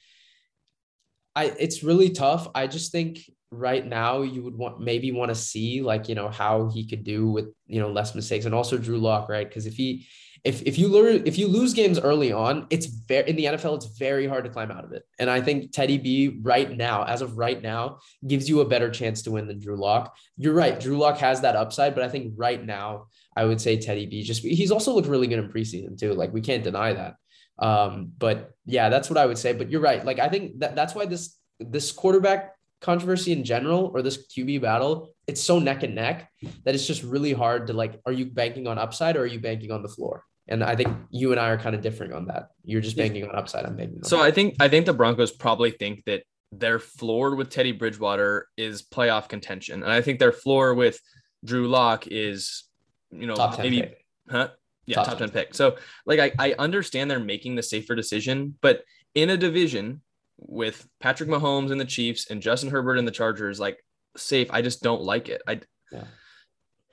[1.34, 2.48] I it's really tough.
[2.54, 6.28] I just think right now you would want maybe want to see like you know
[6.28, 9.46] how he could do with you know less mistakes, and also Drew Lock, right?
[9.46, 10.06] Because if he
[10.46, 13.76] if if you lose if you lose games early on, it's very in the NFL,
[13.76, 15.02] it's very hard to climb out of it.
[15.18, 18.88] And I think Teddy B right now, as of right now, gives you a better
[18.88, 20.16] chance to win than Drew Lock.
[20.36, 23.76] You're right, Drew Lock has that upside, but I think right now I would say
[23.76, 26.14] Teddy B just he's also looked really good in preseason too.
[26.14, 27.16] Like we can't deny that.
[27.58, 29.52] Um, but yeah, that's what I would say.
[29.52, 30.04] But you're right.
[30.04, 34.60] Like I think that that's why this this quarterback controversy in general or this QB
[34.60, 36.30] battle, it's so neck and neck
[36.64, 39.40] that it's just really hard to like, are you banking on upside or are you
[39.40, 40.22] banking on the floor?
[40.48, 42.50] And I think you and I are kind of differing on that.
[42.64, 43.64] You're just banking on upside.
[43.64, 44.04] I'm banking.
[44.04, 48.48] so I think I think the Broncos probably think that their floor with Teddy Bridgewater
[48.56, 51.00] is playoff contention, and I think their floor with
[51.44, 52.64] Drew Lock is,
[53.10, 54.04] you know, maybe, pick.
[54.30, 54.48] huh?
[54.86, 55.54] Yeah, top, top 10 pick.
[55.54, 60.02] So like I, I understand they're making the safer decision, but in a division
[60.38, 63.82] with Patrick Mahomes and the Chiefs and Justin Herbert and the Chargers, like
[64.16, 65.42] safe, I just don't like it.
[65.46, 66.04] I yeah.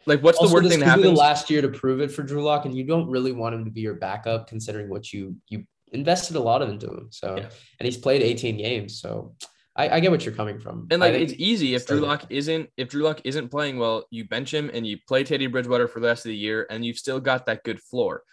[0.06, 1.06] Like, what's also, the worst thing that happens?
[1.06, 3.66] The last year to prove it for Drew Lock, and you don't really want him
[3.66, 7.08] to be your backup, considering what you you invested a lot of into him.
[7.12, 7.50] So, yeah.
[7.80, 9.00] and he's played 18 games.
[9.00, 9.36] So,
[9.76, 10.88] I, I, get what you're coming from.
[10.92, 14.28] And like, it's easy if Drew Lock isn't if Drew Lock isn't playing well, you
[14.28, 16.98] bench him and you play Teddy Bridgewater for the rest of the year, and you've
[16.98, 18.24] still got that good floor.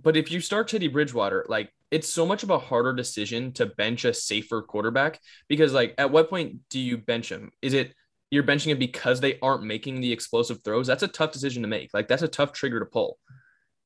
[0.00, 3.66] But if you start Teddy Bridgewater, like it's so much of a harder decision to
[3.66, 7.50] bench a safer quarterback because like at what point do you bench him?
[7.60, 7.92] Is it
[8.30, 11.68] you're benching him because they aren't making the explosive throws, that's a tough decision to
[11.68, 11.90] make.
[11.92, 13.18] Like that's a tough trigger to pull.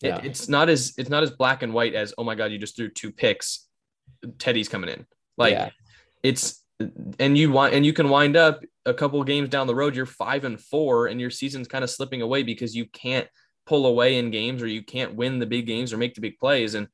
[0.01, 0.19] Yeah.
[0.19, 2.59] It, it's not as it's not as black and white as oh my god, you
[2.59, 3.67] just threw two picks.
[4.39, 5.07] Teddy's coming in.
[5.37, 5.71] Like yeah.
[6.23, 6.63] it's
[7.19, 10.07] and you want and you can wind up a couple games down the road you're
[10.07, 13.29] five and four and your season's kind of slipping away because you can't
[13.65, 16.37] pull away in games or you can't win the big games or make the big
[16.39, 16.89] plays and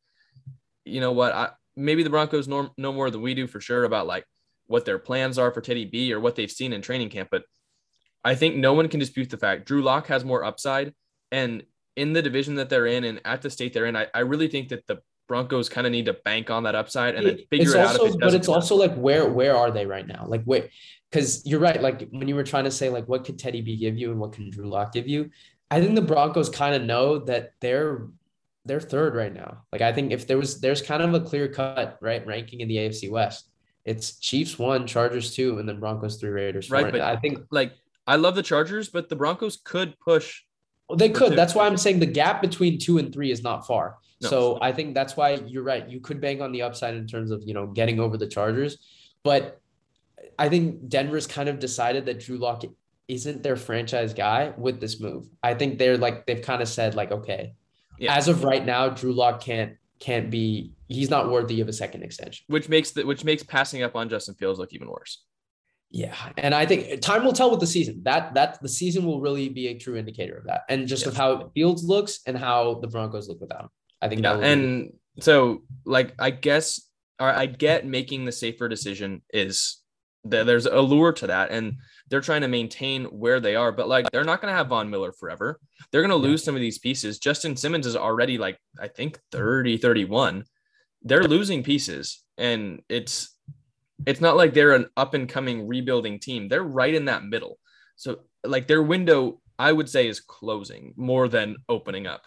[0.84, 3.84] you know what I maybe the Broncos know, know more than we do for sure
[3.84, 4.24] about like
[4.70, 7.44] what their plans are for Teddy B or what they've seen in training camp but
[8.22, 10.94] I think no one can dispute the fact Drew Lock has more upside
[11.30, 11.62] and
[11.96, 14.48] in the division that they're in and at the state they're in I, I really
[14.48, 17.66] think that the Broncos kind of need to bank on that upside and then figure
[17.66, 18.14] it's it also, out.
[18.14, 20.24] It but it's also like where where are they right now?
[20.26, 20.70] Like wait,
[21.08, 21.80] because you're right.
[21.80, 24.18] Like when you were trying to say like what could Teddy B give you and
[24.18, 25.30] what can Drew Lock give you,
[25.70, 28.08] I think the Broncos kind of know that they're
[28.64, 29.62] they're third right now.
[29.70, 32.66] Like I think if there was there's kind of a clear cut right ranking in
[32.66, 33.49] the AFC West.
[33.84, 36.82] It's Chiefs one, Chargers two, and then Broncos three, Raiders four.
[36.82, 37.72] Right, but I think like
[38.06, 40.42] I love the Chargers, but the Broncos could push.
[40.96, 41.36] they could.
[41.36, 43.96] That's why I'm saying the gap between two and three is not far.
[44.22, 44.28] No.
[44.28, 45.88] So I think that's why you're right.
[45.88, 48.78] You could bank on the upside in terms of, you know, getting over the Chargers.
[49.22, 49.60] But
[50.38, 52.64] I think Denver's kind of decided that Drew Lock
[53.08, 55.26] isn't their franchise guy with this move.
[55.42, 57.54] I think they're like they've kind of said like, okay,
[57.98, 58.14] Yeah.
[58.14, 62.02] as of right now, Drew Lock can't can't be he's not worthy of a second
[62.02, 62.44] extension.
[62.48, 65.22] which makes the which makes passing up on Justin Fields look even worse.
[65.92, 68.02] Yeah, and I think time will tell with the season.
[68.04, 71.12] That that the season will really be a true indicator of that, and just of
[71.14, 71.18] Yes.
[71.18, 73.68] how Fields looks and how the Broncos look without him.
[74.00, 76.80] I think Yeah, that be- and so like I guess
[77.18, 79.79] or I get making the safer decision is
[80.24, 81.76] there's a lure to that and
[82.08, 84.90] they're trying to maintain where they are, but like they're not going to have Von
[84.90, 85.58] Miller forever.
[85.90, 87.18] They're going to lose some of these pieces.
[87.18, 90.44] Justin Simmons is already like I think 30, 31.
[91.02, 93.34] They're losing pieces and it's
[94.06, 96.48] it's not like they're an up and coming rebuilding team.
[96.48, 97.58] They're right in that middle.
[97.96, 102.22] So like their window I would say is closing more than opening up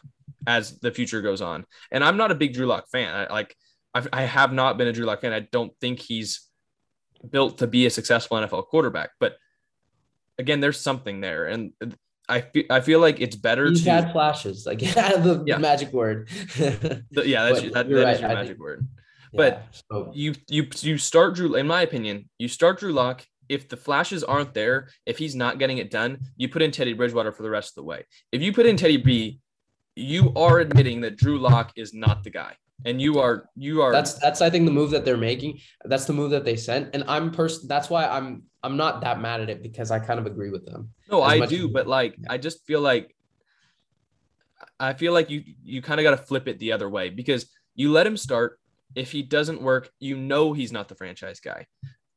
[0.46, 1.66] as the future goes on.
[1.92, 3.14] And I'm not a big Drew Lock fan.
[3.14, 3.56] I like
[3.94, 5.34] I've, I have not been a Drew Lock fan.
[5.34, 6.48] I don't think he's
[7.30, 9.12] built to be a successful NFL quarterback.
[9.20, 9.38] But
[10.38, 11.72] again, there's something there, and
[12.30, 15.56] I feel I feel like it's better he's to had flashes, like the, Yeah.
[15.56, 16.30] the magic word.
[16.58, 18.88] the- yeah that's that, that right, is your I magic think- word.
[19.36, 22.30] But Yeah, so- You you you start Drew in my opinion.
[22.38, 23.26] You start Drew Lock.
[23.50, 26.94] If the flashes aren't there, if he's not getting it done, you put in Teddy
[26.94, 28.06] Bridgewater for the rest of the way.
[28.32, 29.40] If you put in Teddy B,
[29.96, 33.92] you are admitting that Drew Lock is not the guy, and you are you are
[33.92, 35.60] that's that's I think the move that they're making.
[35.86, 37.68] That's the move that they sent, and I'm person.
[37.68, 40.66] That's why I'm I'm not that mad at it because I kind of agree with
[40.66, 40.90] them.
[41.10, 42.16] No, I do, but like.
[42.30, 43.14] I just feel like
[44.80, 47.50] I feel like you you kind of got to flip it the other way because
[47.76, 48.60] you let him start.
[48.96, 51.66] If he doesn't work, you know he's not the franchise guy.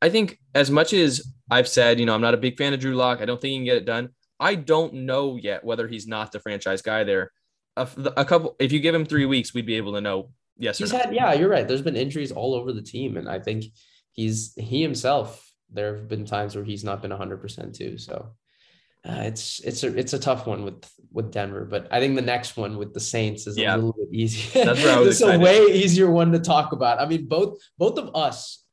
[0.01, 2.79] I think as much as I've said, you know, I'm not a big fan of
[2.79, 3.19] Drew Lock.
[3.19, 4.09] I don't think he can get it done.
[4.39, 7.31] I don't know yet whether he's not the franchise guy there.
[7.75, 10.77] A, a couple, if you give him three weeks, we'd be able to know yes
[10.77, 10.99] He's no.
[10.99, 11.67] had yeah, you're right.
[11.67, 13.65] There's been injuries all over the team, and I think
[14.11, 15.43] he's he himself.
[15.69, 17.97] There have been times where he's not been 100 percent too.
[17.97, 18.33] So
[19.07, 22.21] uh, it's it's a it's a tough one with with Denver, but I think the
[22.21, 23.75] next one with the Saints is Yeah.
[23.75, 24.65] a little bit easier.
[24.65, 26.99] That's where I was it's a way easier one to talk about.
[27.01, 28.63] I mean, both both of us.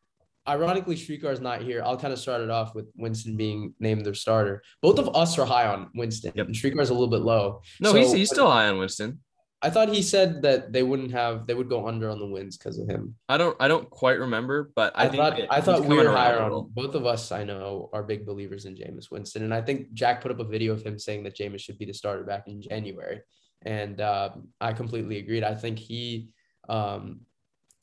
[0.46, 1.80] Ironically, Streetcar is not here.
[1.82, 4.62] I'll kind of start it off with Winston being named their starter.
[4.82, 6.32] Both of us are high on Winston.
[6.34, 6.46] Yep.
[6.48, 7.62] And Streetcar is a little bit low.
[7.80, 9.20] No, So- he's he's still high on Winston.
[9.64, 12.58] I thought he said that they wouldn't have they would go under on the wins
[12.58, 13.14] because of him.
[13.30, 15.96] I don't I don't quite remember, but I, I, think thought that I thought we
[15.96, 17.32] were higher on both of us.
[17.32, 20.44] I know are big believers in Jameis Winston, and I think Jack put up a
[20.44, 23.22] video of him saying that Jameis should be the starter back in January,
[23.62, 25.44] and um, I completely agreed.
[25.44, 26.28] I think he
[26.68, 27.22] um,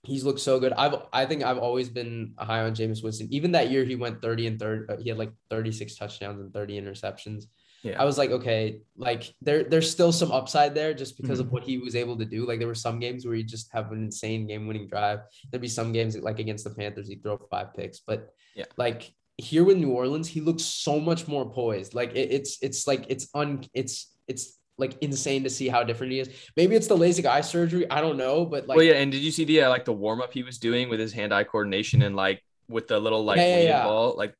[0.04, 0.74] he's looked so good.
[0.74, 3.28] I've I think I've always been high on Jameis Winston.
[3.32, 4.88] Even that year, he went thirty and third.
[4.88, 7.46] uh, He had like thirty six touchdowns and thirty interceptions.
[7.84, 8.02] Yeah.
[8.02, 11.48] I was like, okay, like there there's still some upside there just because Mm-hmm.
[11.48, 12.46] of what he was able to do.
[12.46, 15.20] Like there were some games where he just have an insane game winning drive.
[15.50, 18.00] There'd be some games like against the Panthers, he'd throw five picks.
[18.00, 18.66] But Yeah.
[18.78, 21.94] like here with New Orleans, he looks so much more poised.
[21.96, 26.12] Like it, it's it's like it's un it's it's like insane to see how different
[26.14, 26.30] he is.
[26.56, 27.90] Maybe it's the LASIK eye surgery.
[27.90, 29.94] I don't know, but like well, yeah, and did you see the uh, like the
[29.94, 33.24] warm up he was doing with his hand eye coordination and like with the little
[33.24, 33.84] like Yeah, yeah, yeah.
[33.84, 34.16] ball?
[34.18, 34.34] Like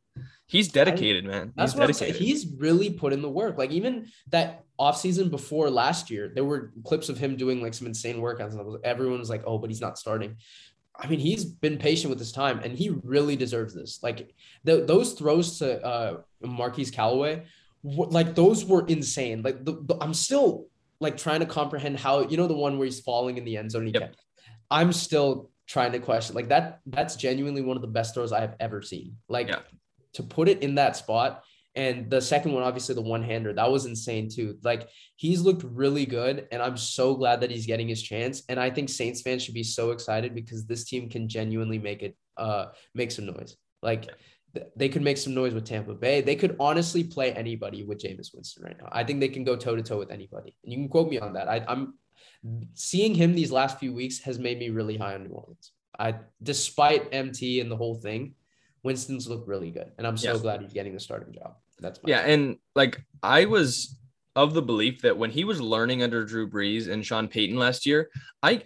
[0.52, 1.54] he's dedicated, man.
[1.56, 2.16] That's He's what I'm saying.
[2.16, 3.58] He's really put in the work.
[3.58, 7.88] Like even that offseason before last year, there were clips of him doing like some
[7.88, 8.52] insane workouts.
[8.60, 10.36] And everyone was like, oh, but he's not starting.
[11.00, 14.00] I mean, he's been patient with his time and he really deserves this.
[14.04, 14.34] Like
[14.66, 17.46] the, those throws to uh, Marquise Callaway,
[17.84, 19.42] like those were insane.
[19.44, 20.68] Like the, the- I'm still
[21.00, 23.72] like trying to comprehend how, you know, the one where he's falling in the end
[23.72, 23.88] zone.
[23.88, 24.16] Yep.
[24.70, 26.82] I'm still trying to question like that.
[26.86, 29.16] That's genuinely one of the best throws I have ever seen.
[29.30, 29.60] Like Yeah.
[30.14, 31.44] To put it in that spot.
[31.74, 34.58] And the second one, obviously the one hander, that was insane too.
[34.62, 38.44] Like he's looked really good, and I'm so glad that he's getting his chance.
[38.50, 42.04] And I think Saints fans should be so excited because this team can genuinely make
[42.04, 43.56] it uh make some noise.
[43.82, 44.10] Like
[44.76, 46.22] they could make some noise with Tampa Bay.
[46.22, 48.90] They could honestly play anybody with Jameis Winston right now.
[48.92, 50.56] I think they can go toe to toe with anybody.
[50.64, 51.48] And you can quote me on that.
[51.48, 51.94] I, I'm
[52.74, 55.72] seeing him these last few weeks has made me really high on New Orleans.
[55.98, 58.34] I, despite MT and the whole thing,
[58.84, 60.42] Winston's looked really good, and I'm so yes.
[60.42, 61.56] glad he's getting the starting job.
[61.80, 63.98] That's yeah, and like I was
[64.36, 67.86] of the belief that when he was learning under Drew Brees and Sean Payton last
[67.86, 68.10] year,
[68.42, 68.64] I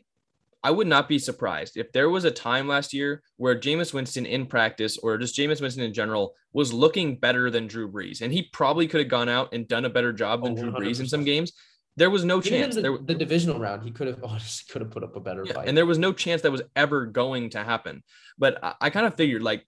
[0.65, 4.25] I would not be surprised if there was a time last year where Jameis Winston
[4.25, 8.21] in practice or just Jameis Winston in general was looking better than Drew Brees.
[8.21, 10.71] And he probably could have gone out and done a better job than oh, Drew
[10.71, 11.53] Brees in some games.
[11.97, 12.73] There was no Even chance.
[12.73, 15.45] The, there, the divisional round, he could have honestly could have put up a better
[15.45, 15.67] yeah, fight.
[15.67, 18.01] And there was no chance that was ever going to happen.
[18.39, 19.67] But I, I kind of figured like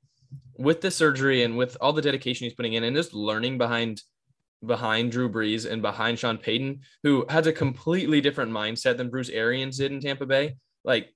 [0.58, 4.02] with the surgery and with all the dedication he's putting in and just learning behind
[4.66, 9.30] behind Drew Brees and behind Sean Payton, who has a completely different mindset than Bruce
[9.30, 10.56] Arians did in Tampa Bay.
[10.84, 11.14] Like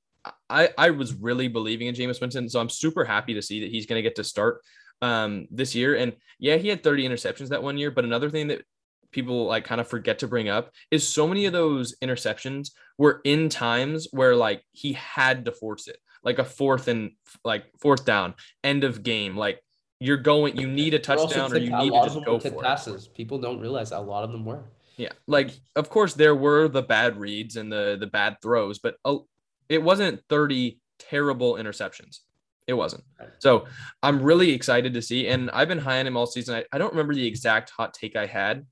[0.49, 2.49] I, I was really believing in Jameis Winston.
[2.49, 4.61] So I'm super happy to see that he's going to get to start
[5.01, 5.95] um, this year.
[5.95, 7.91] And yeah, he had 30 interceptions that one year.
[7.91, 8.63] But another thing that
[9.11, 13.21] people like kind of forget to bring up is so many of those interceptions were
[13.23, 17.11] in times where like he had to force it, like a fourth and
[17.43, 19.35] like fourth down, end of game.
[19.35, 19.61] Like
[19.99, 23.05] you're going, you need a touchdown or you need to just go for passes.
[23.05, 23.13] It.
[23.13, 24.63] People don't realize a lot of them were.
[24.97, 28.95] Yeah, like of course there were the bad reads and the the bad throws, but
[29.05, 29.27] oh,
[29.69, 32.19] it wasn't 30 terrible interceptions.
[32.67, 33.03] It wasn't.
[33.39, 33.65] So
[34.03, 35.27] I'm really excited to see.
[35.27, 36.55] And I've been high on him all season.
[36.55, 38.65] I, I don't remember the exact hot take I had,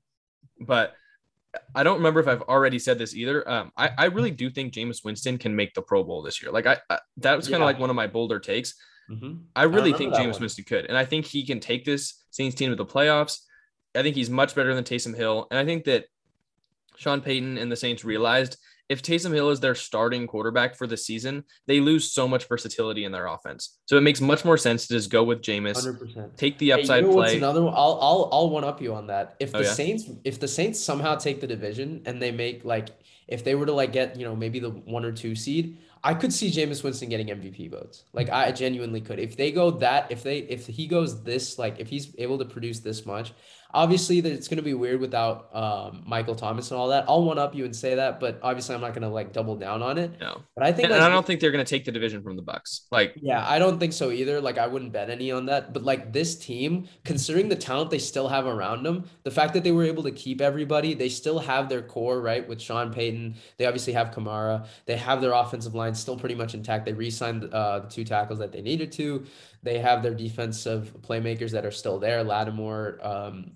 [0.60, 0.94] but
[1.74, 3.48] I don't remember if I've already said this either.
[3.48, 6.52] Um, I, I really do think Jameis Winston can make the Pro Bowl this year.
[6.52, 7.66] Like I, I that was kind of yeah.
[7.66, 8.74] like one of my bolder takes.
[9.10, 9.34] Mm-hmm.
[9.56, 10.42] I really I think Jameis one.
[10.42, 13.38] Winston could, and I think he can take this Saints team to the playoffs.
[13.94, 16.04] I think he's much better than Taysom Hill, and I think that
[16.96, 18.56] Sean Payton and the Saints realized
[18.90, 23.04] if Taysom Hill is their starting quarterback for the season, they lose so much versatility
[23.04, 23.78] in their offense.
[23.86, 26.36] So it makes much more sense to just go with Jameis, 100%.
[26.36, 27.36] take the upside hey, you know play.
[27.36, 27.72] Another one?
[27.72, 29.36] I'll I'll I'll one up you on that.
[29.38, 29.74] If oh, the oh, yeah?
[29.74, 32.88] Saints if the Saints somehow take the division and they make like
[33.28, 36.14] if they were to like get you know maybe the one or two seed, I
[36.14, 38.02] could see Jameis Winston getting MVP votes.
[38.12, 39.20] Like I genuinely could.
[39.20, 42.44] If they go that, if they if he goes this, like if he's able to
[42.44, 43.34] produce this much,
[43.72, 47.04] Obviously, that it's going to be weird without um, Michael Thomas and all that.
[47.06, 49.54] I'll one up you and say that, but obviously, I'm not going to like double
[49.56, 50.18] down on it.
[50.20, 52.22] No, but I think and, like, I don't think they're going to take the division
[52.22, 52.86] from the Bucks.
[52.90, 54.40] Like, yeah, I don't think so either.
[54.40, 55.72] Like, I wouldn't bet any on that.
[55.72, 59.62] But like this team, considering the talent they still have around them, the fact that
[59.62, 63.36] they were able to keep everybody, they still have their core right with Sean Payton.
[63.56, 64.66] They obviously have Kamara.
[64.86, 66.86] They have their offensive line still pretty much intact.
[66.86, 69.24] They re-signed uh, the two tackles that they needed to.
[69.62, 72.24] They have their defensive playmakers that are still there.
[72.24, 72.98] Lattimore.
[73.06, 73.52] Um,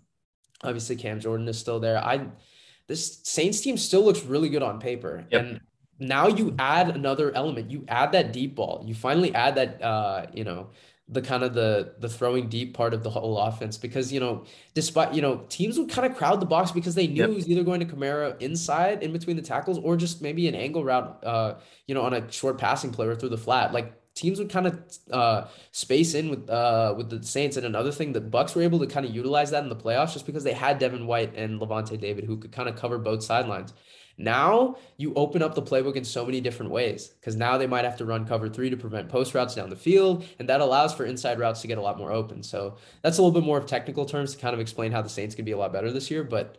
[0.65, 1.99] Obviously, Cam Jordan is still there.
[1.99, 2.27] I
[2.87, 5.25] this Saints team still looks really good on paper.
[5.31, 5.43] Yep.
[5.43, 5.61] And
[5.99, 7.71] now you add another element.
[7.71, 8.85] You add that deep ball.
[8.87, 10.69] You finally add that uh, you know,
[11.09, 14.45] the kind of the the throwing deep part of the whole offense because you know
[14.73, 17.29] despite you know teams would kind of crowd the box because they knew yep.
[17.29, 20.55] it was either going to Kamara inside in between the tackles or just maybe an
[20.55, 21.55] angle route uh
[21.87, 24.67] you know on a short passing play or through the flat like teams would kind
[24.67, 27.57] of uh, space in with uh, with the Saints.
[27.57, 30.13] And another thing, the Bucks were able to kind of utilize that in the playoffs
[30.13, 33.23] just because they had Devin White and Lavonte David who could kind of cover both
[33.23, 33.73] sidelines.
[34.17, 37.85] Now you open up the playbook in so many different ways because now they might
[37.85, 40.95] have to run cover three to prevent post routes down the field, and that allows
[40.95, 42.43] for inside routes to get a lot more open.
[42.43, 45.09] So that's a little bit more of technical terms to kind of explain how the
[45.09, 46.23] Saints can be a lot better this year.
[46.23, 46.59] But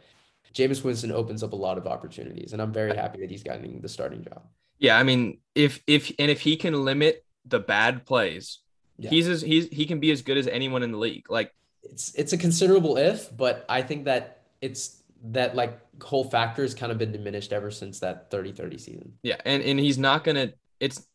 [0.53, 3.81] Jameis Winston opens up a lot of opportunities, and I'm very happy that he's gotten
[3.81, 4.43] the starting job.
[4.77, 8.59] Yeah, I mean, if if and if he can limit the bad plays,
[8.97, 9.09] yeah.
[9.09, 11.29] he's as he's he can be as good as anyone in the league.
[11.29, 11.53] Like
[11.83, 16.73] it's it's a considerable if, but I think that it's that like whole factor has
[16.73, 19.13] kind of been diminished ever since that 30-30 season.
[19.23, 21.05] Yeah, and and he's not gonna it's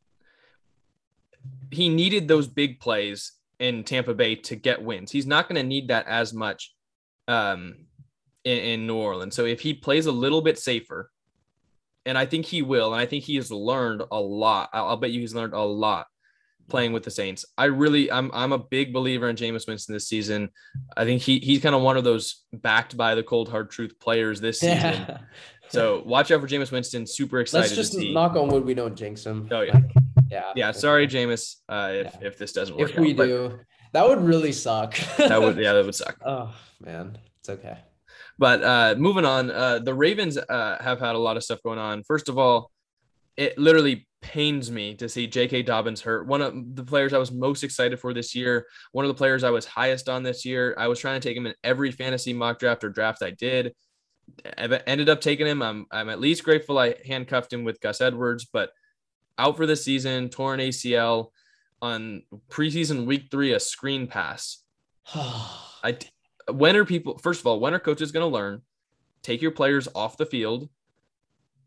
[1.71, 5.11] he needed those big plays in Tampa Bay to get wins.
[5.11, 6.75] He's not gonna need that as much
[7.29, 7.87] um
[8.45, 9.35] in, in New Orleans.
[9.35, 11.11] So if he plays a little bit safer,
[12.07, 14.71] and I think he will, and I think he has learned a lot.
[14.73, 16.07] I'll, I'll bet you he's learned a lot
[16.71, 17.45] playing with the Saints.
[17.59, 20.51] I really, I'm, I'm a big believer in Jameis Winston this season.
[20.97, 23.99] I think he, he's kind of one of those backed by the cold hard truth
[24.01, 24.79] players this season.
[24.79, 25.19] Yeah.
[25.71, 27.07] So watch out for Jameis Winston.
[27.07, 27.77] Super excited.
[27.77, 29.49] Let's just knock on wood we don't jinx him.
[29.53, 29.81] Oh yeah,
[30.29, 30.73] yeah, yeah.
[30.73, 32.27] Sorry, Jameis, uh, if yeah.
[32.27, 32.91] if this doesn't work.
[32.91, 33.61] If we out, do,
[33.93, 34.99] that would really suck.
[35.17, 36.17] that would yeah, that would suck.
[36.27, 37.79] Oh man, it's okay.
[38.39, 41.79] But uh, moving on, uh, the Ravens uh, have had a lot of stuff going
[41.79, 42.03] on.
[42.05, 42.71] First of all,
[43.41, 45.63] it literally pains me to see J.K.
[45.63, 46.27] Dobbins hurt.
[46.27, 49.45] One of the players I was most excited for this year, one of the players
[49.45, 50.75] I was highest on this year.
[50.77, 53.75] I was trying to take him in every fantasy mock draft or draft I did.
[54.59, 55.63] I ended up taking him.
[55.63, 58.73] I'm, I'm at least grateful I handcuffed him with Gus Edwards, but
[59.39, 61.31] out for the season, torn ACL.
[61.81, 64.59] on preseason week three a screen pass.
[65.15, 65.97] I
[66.53, 68.61] when are people first of all when are coaches going to learn?
[69.23, 70.69] Take your players off the field.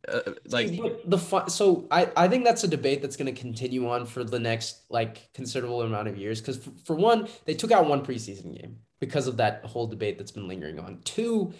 [0.07, 4.05] Uh, like the so I I think that's a debate that's going to continue on
[4.05, 7.87] for the next like considerable amount of years because for, for one they took out
[7.87, 10.99] one preseason game because of that whole debate that's been lingering on.
[11.05, 11.53] Two,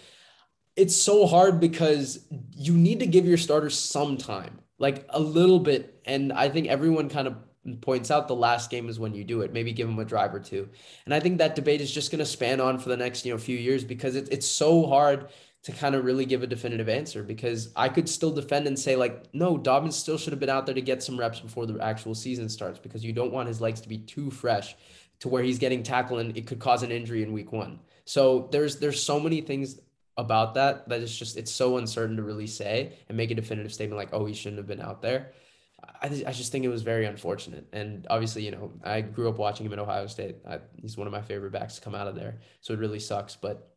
[0.76, 5.60] it's so hard because you need to give your starters some time, like a little
[5.60, 7.36] bit, and I think everyone kind of
[7.80, 9.52] points out the last game is when you do it.
[9.52, 10.68] Maybe give them a drive or two.
[11.06, 13.32] And I think that debate is just going to span on for the next, you
[13.32, 15.28] know, few years because it, it's so hard
[15.64, 18.96] to kind of really give a definitive answer because I could still defend and say
[18.96, 21.82] like, no, Dobbins still should have been out there to get some reps before the
[21.82, 24.76] actual season starts because you don't want his legs to be too fresh
[25.20, 27.80] to where he's getting tackled and it could cause an injury in week one.
[28.04, 29.80] So there's there's so many things
[30.18, 33.72] about that that it's just it's so uncertain to really say and make a definitive
[33.72, 35.32] statement like, oh, he shouldn't have been out there.
[36.02, 37.66] I, I just think it was very unfortunate.
[37.72, 40.36] And obviously, you know, I grew up watching him at Ohio State.
[40.46, 42.40] I, he's one of my favorite backs to come out of there.
[42.60, 43.36] So it really sucks.
[43.36, 43.73] But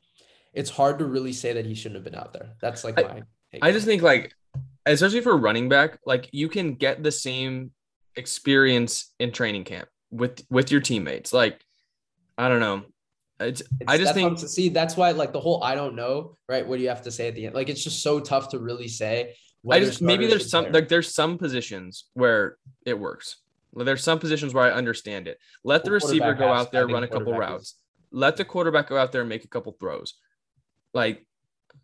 [0.58, 2.50] it's hard to really say that he shouldn't have been out there.
[2.60, 3.22] That's like my.
[3.62, 4.34] I, I just think like,
[4.86, 7.72] especially for running back, like you can get the same
[8.16, 11.32] experience in training camp with with your teammates.
[11.32, 11.64] Like,
[12.38, 12.84] I don't know.
[13.40, 16.38] It's, it's I just think to see that's why like the whole I don't know
[16.50, 16.68] right.
[16.68, 17.56] What do you have to say at the end?
[17.56, 19.36] Like it's just so tough to really say
[19.70, 23.38] I just maybe there's some like there's some positions where it works.
[23.76, 25.38] There's some positions where I understand it.
[25.64, 27.64] Let the, the receiver go out there, run a couple routes.
[27.64, 27.76] Is...
[28.12, 30.16] Let the quarterback go out there and make a couple throws.
[30.98, 31.26] Like,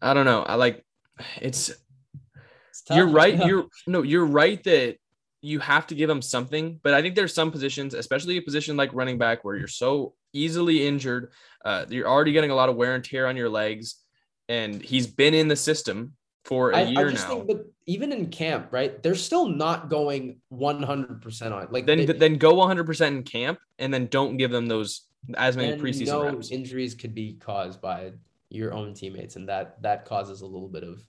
[0.02, 0.42] I don't know.
[0.42, 0.84] I like
[1.42, 1.70] it's.
[1.70, 3.46] it's you're right.
[3.46, 4.02] You're no.
[4.02, 4.98] You're right that
[5.42, 6.80] you have to give them something.
[6.82, 10.16] But I think there's some positions, especially a position like running back, where you're so
[10.34, 11.32] easily injured.
[11.64, 13.96] Uh, you're already getting a lot of wear and tear on your legs,
[14.50, 17.36] and he's been in the system for a I, year I just now.
[17.36, 19.02] Think, but even in camp, right?
[19.04, 21.68] They're still not going 100% on.
[21.70, 25.04] Like then, they, then go 100% in camp, and then don't give them those
[25.36, 26.52] as many preseason no reps.
[26.52, 28.12] Injuries could be caused by
[28.54, 31.02] your own teammates, and that that causes a little bit of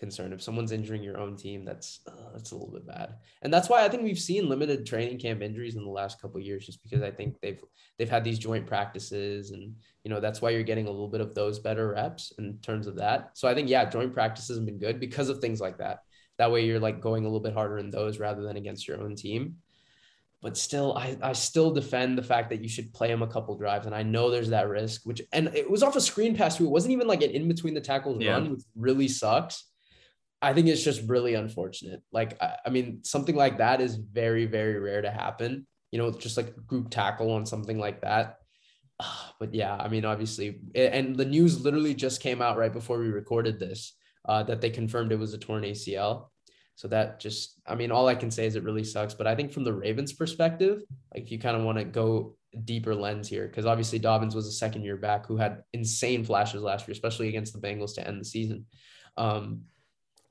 [0.00, 0.32] concern.
[0.32, 3.16] If someone's injuring your own team, that's uh, that's a little bit bad.
[3.42, 6.40] And that's why I think we've seen limited training camp injuries in the last couple
[6.40, 7.62] years, just because I think they've
[7.98, 9.74] they've had these joint practices, and
[10.04, 12.86] you know that's why you're getting a little bit of those better reps in terms
[12.86, 13.30] of that.
[13.34, 16.00] So I think yeah, joint practices have been good because of things like that.
[16.38, 19.00] That way you're like going a little bit harder in those rather than against your
[19.02, 19.56] own team.
[20.42, 23.58] But still, I, I still defend the fact that you should play him a couple
[23.58, 23.86] drives.
[23.86, 26.64] And I know there's that risk, which and it was off a screen pass too.
[26.64, 28.32] It wasn't even like an in between the tackles yeah.
[28.32, 29.64] run, which really sucks.
[30.40, 32.02] I think it's just really unfortunate.
[32.10, 35.66] Like, I, I, mean, something like that is very, very rare to happen.
[35.92, 38.36] You know, just like group tackle on something like that.
[39.38, 43.08] But yeah, I mean, obviously, and the news literally just came out right before we
[43.08, 43.94] recorded this
[44.26, 46.28] uh, that they confirmed it was a torn ACL.
[46.80, 49.12] So that just, I mean, all I can say is it really sucks.
[49.12, 50.80] But I think from the Ravens' perspective,
[51.14, 54.46] like if you kind of want to go deeper lens here, because obviously Dobbins was
[54.46, 58.08] a second year back who had insane flashes last year, especially against the Bengals to
[58.08, 58.64] end the season.
[59.18, 59.64] Um,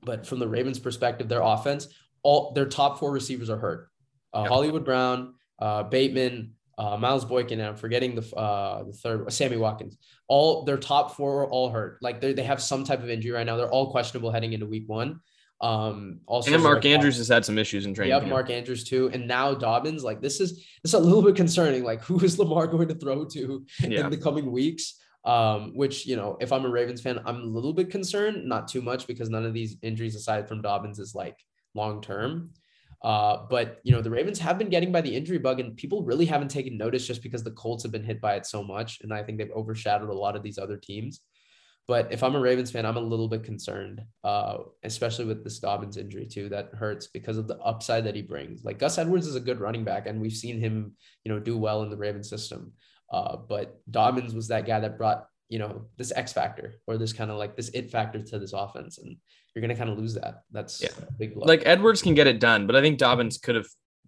[0.02, 1.86] but from the Ravens' perspective, their offense,
[2.24, 3.88] all their top four receivers are hurt.
[4.34, 4.48] Uh, yep.
[4.48, 9.56] Hollywood Brown, uh, Bateman, uh, Miles Boykin, and I'm forgetting the uh, the third, Sammy
[9.56, 9.98] Watkins.
[10.26, 11.98] All their top four are all hurt.
[12.02, 13.56] Like they have some type of injury right now.
[13.56, 15.20] They're all questionable heading into Week One.
[15.60, 18.16] Um, also, and Mark Andrews has had some issues in training.
[18.18, 20.02] Yep, Mark Andrews too, and now Dobbins.
[20.02, 21.84] Like this is this is a little bit concerning.
[21.84, 24.00] Like who is Lamar going to throw to yeah.
[24.00, 25.00] in the coming weeks?
[25.24, 28.68] um, which you know, if I'm a Ravens fan, I'm a little bit concerned, not
[28.68, 31.38] too much because none of these injuries aside from Dobbins is like
[31.74, 32.50] long term.
[33.02, 36.02] Uh, but you know, the Ravens have been getting by the injury bug, and people
[36.04, 39.00] really haven't taken notice just because the Colts have been hit by it so much,
[39.02, 41.20] and I think they've overshadowed a lot of these other teams.
[41.88, 45.58] But if I'm a Ravens fan, I'm a little bit concerned, uh, especially with this
[45.58, 46.48] Dobbins injury too.
[46.48, 48.64] That hurts because of the upside that he brings.
[48.64, 50.92] Like Gus Edwards is a good running back, and we've seen him,
[51.24, 52.72] you know, do well in the Ravens system.
[53.12, 57.12] Uh, but Dobbins was that guy that brought, you know, this X factor or this
[57.12, 58.98] kind of like this it factor to this offense.
[58.98, 59.16] And
[59.54, 60.42] you're going to kind of lose that.
[60.52, 60.90] That's yeah.
[61.18, 61.44] big blow.
[61.44, 63.66] Like Edwards can get it done, but I think Dobbins could have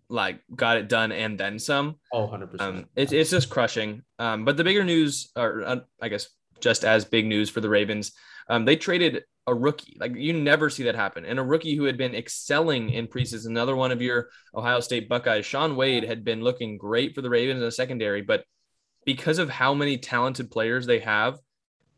[0.09, 1.97] like got it done and then some.
[2.13, 2.61] Oh, 100%.
[2.61, 4.03] Um, it's, it's just crushing.
[4.19, 6.29] Um, but the bigger news, or uh, I guess
[6.63, 8.13] just as big news for the Ravens,
[8.49, 9.97] um, they traded a rookie.
[9.99, 11.25] Like you never see that happen.
[11.25, 15.09] And a rookie who had been excelling in preseason, another one of your Ohio State
[15.09, 18.45] Buckeyes, Shaun Wade, had been looking great for the Ravens in the secondary, but
[19.05, 21.39] because of how many talented players they have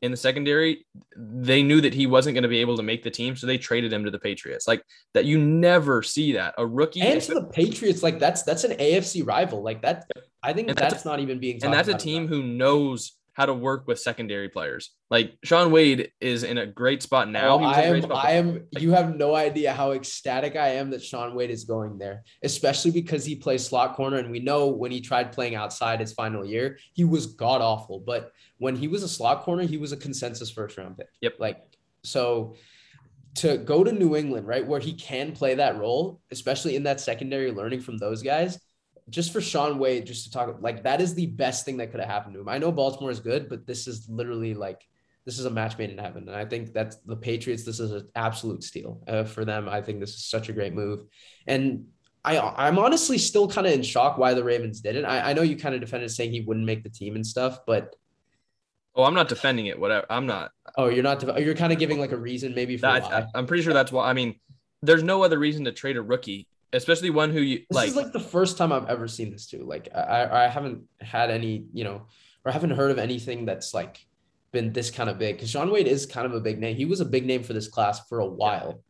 [0.01, 0.87] in the secondary,
[1.17, 3.59] they knew that he wasn't going to be able to make the team, so they
[3.59, 4.67] traded him to the Patriots.
[4.67, 8.03] Like that, you never see that a rookie and to the Patriots.
[8.03, 9.63] Like that's that's an AFC rival.
[9.63, 10.07] Like that,
[10.43, 11.63] I think that's, that's, not even being.
[11.63, 12.35] and that's a team about.
[12.35, 14.91] who knows how to work with secondary players.
[15.11, 17.59] Like Shaun Wade is in a great spot now.
[17.59, 18.13] Oh, I am.
[18.13, 18.67] I am.
[18.73, 22.91] You have no idea how ecstatic I am that Shaun Wade is going there, especially
[22.91, 26.45] because he plays slot corner, and we know when he tried playing outside his final
[26.45, 28.01] year, he was god awful.
[28.01, 31.09] But when he was a slot corner, he was a consensus first round pick.
[31.21, 31.35] Yep.
[31.39, 31.63] Like
[32.03, 32.55] so.
[33.39, 37.01] To go to New England, right, where he can play that role, especially in that
[37.01, 38.61] secondary learning from those guys,
[39.11, 42.01] just for Shaun Wade, just to talk like that is the best thing that could
[42.01, 42.49] have happened to him.
[42.49, 44.87] I know Baltimore is good, but this is literally like
[45.25, 47.65] this is a match made in heaven, and I think that's the Patriots.
[47.65, 49.69] This is an absolute steal uh, for them.
[49.69, 51.05] I think this is such a great move,
[51.47, 51.87] and
[52.25, 55.05] I I'm honestly still kind of in shock why the Ravens did it.
[55.05, 57.61] I, I know you kind of defended saying he wouldn't make the team and stuff,
[57.67, 57.95] but
[58.95, 59.79] oh, I'm not defending it.
[59.79, 60.51] Whatever, I'm not.
[60.77, 61.21] Oh, you're not.
[61.21, 63.27] Def- you're kind of giving like a reason maybe for that, why.
[63.35, 64.09] I'm pretty sure that's why.
[64.09, 64.41] I mean,
[64.83, 67.89] there's no other reason to trade a rookie especially one who you this like.
[67.89, 69.65] is like the first time I've ever seen this too.
[69.65, 72.07] Like I, I haven't had any, you know,
[72.45, 74.05] or I haven't heard of anything that's like
[74.53, 75.37] been this kind of big.
[75.37, 76.77] Because Shaun Wade is kind of a big name.
[76.77, 78.83] He was a big name for this class for a while.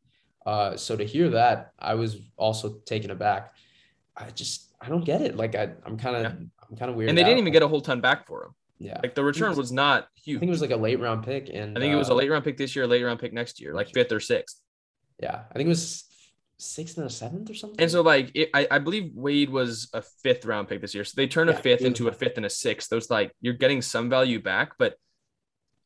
[0.45, 3.53] Uh, so to hear that, I was also taken aback.
[4.16, 5.37] I just I don't get it.
[5.37, 6.47] Like I, I'm kind of Yeah.
[6.70, 7.09] I'm kind of weird.
[7.11, 8.55] and they didn't even get a whole ton back for him.
[8.78, 8.99] yeah.
[9.03, 10.39] Like the return was not huge.
[10.39, 12.12] I think it was like a late round pick, and I think it was a
[12.12, 14.20] uh, late round pick this year, a late round pick next year, like fifth or
[14.20, 14.61] sixth.
[15.22, 16.05] Yeah, I think it was
[16.59, 17.80] sixth and a seventh or something.
[17.80, 21.05] And so, like, it, I, I believe Wade was a fifth round pick this year.
[21.05, 22.20] So they turn a fifth into a fifth.
[22.20, 22.88] fifth and a sixth.
[22.90, 24.72] Those, like, you're getting some value back.
[24.78, 24.94] But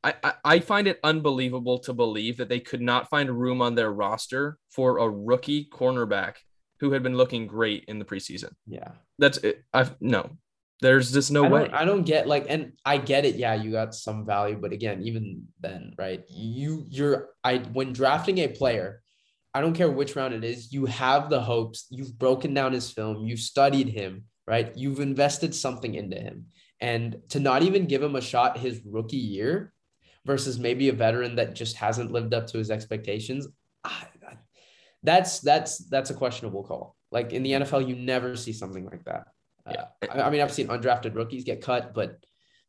[0.05, 3.75] I, I, I find it unbelievable to believe that they could not find room on
[3.75, 6.35] their roster for a rookie cornerback
[6.81, 8.53] who had been looking great in the preseason.
[8.67, 9.65] yeah, That's it.
[9.75, 10.31] I've no,
[10.81, 11.71] there's just no I way.
[11.73, 13.35] I don't get like, and I get it.
[13.35, 16.23] Yeah, you got some value, but again, even then, right?
[16.29, 19.03] You, you're, I when drafting a player,
[19.59, 20.73] I don't care which round it is.
[20.73, 21.89] You have the hopes.
[21.91, 23.27] You've broken down his film.
[23.27, 24.71] You've studied him, right?
[24.77, 26.47] You've invested something into him,
[26.81, 29.73] and to not even give him a shot his rookie year,
[30.25, 33.49] versus maybe a veteran that just hasn't lived up to his expectations.
[33.83, 34.35] I, I,
[35.03, 36.95] that's that's that's a questionable call.
[37.11, 39.25] Like in the NFL, you never see something like that.
[39.69, 39.87] Yeah.
[40.05, 42.23] Uh, I, I mean, I've seen undrafted rookies get cut, but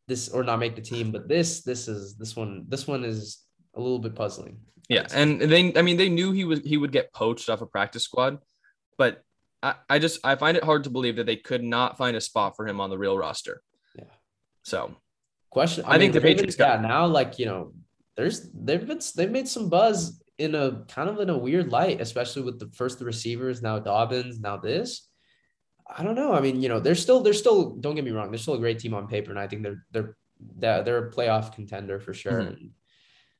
[0.08, 1.12] this or not make the team.
[1.12, 2.66] But this, this is this one.
[2.68, 3.44] This one is
[3.76, 4.60] a little bit puzzling.
[4.88, 7.66] Yeah, and they I mean they knew he was he would get poached off a
[7.66, 8.40] practice squad,
[8.98, 9.24] but
[9.62, 12.22] I, I just I find it hard to believe that they could not find a
[12.22, 13.62] spot for him on the real roster.
[13.96, 14.06] Yeah.
[14.64, 14.96] So
[15.52, 15.84] Question.
[15.88, 17.74] I think the Patriots got- now like you know,
[18.16, 22.00] there's they've been they've made some buzz in a kind of in a weird light,
[22.02, 25.08] especially with the first the receivers, now Dobbins, now this.
[25.88, 26.34] I don't know.
[26.34, 28.60] I mean, you know, they're still they're still don't get me wrong, they're still a
[28.60, 30.16] great team on paper, and I think they're they're
[30.58, 32.42] they're, they're a playoff contender for sure.
[32.42, 32.70] Mhm.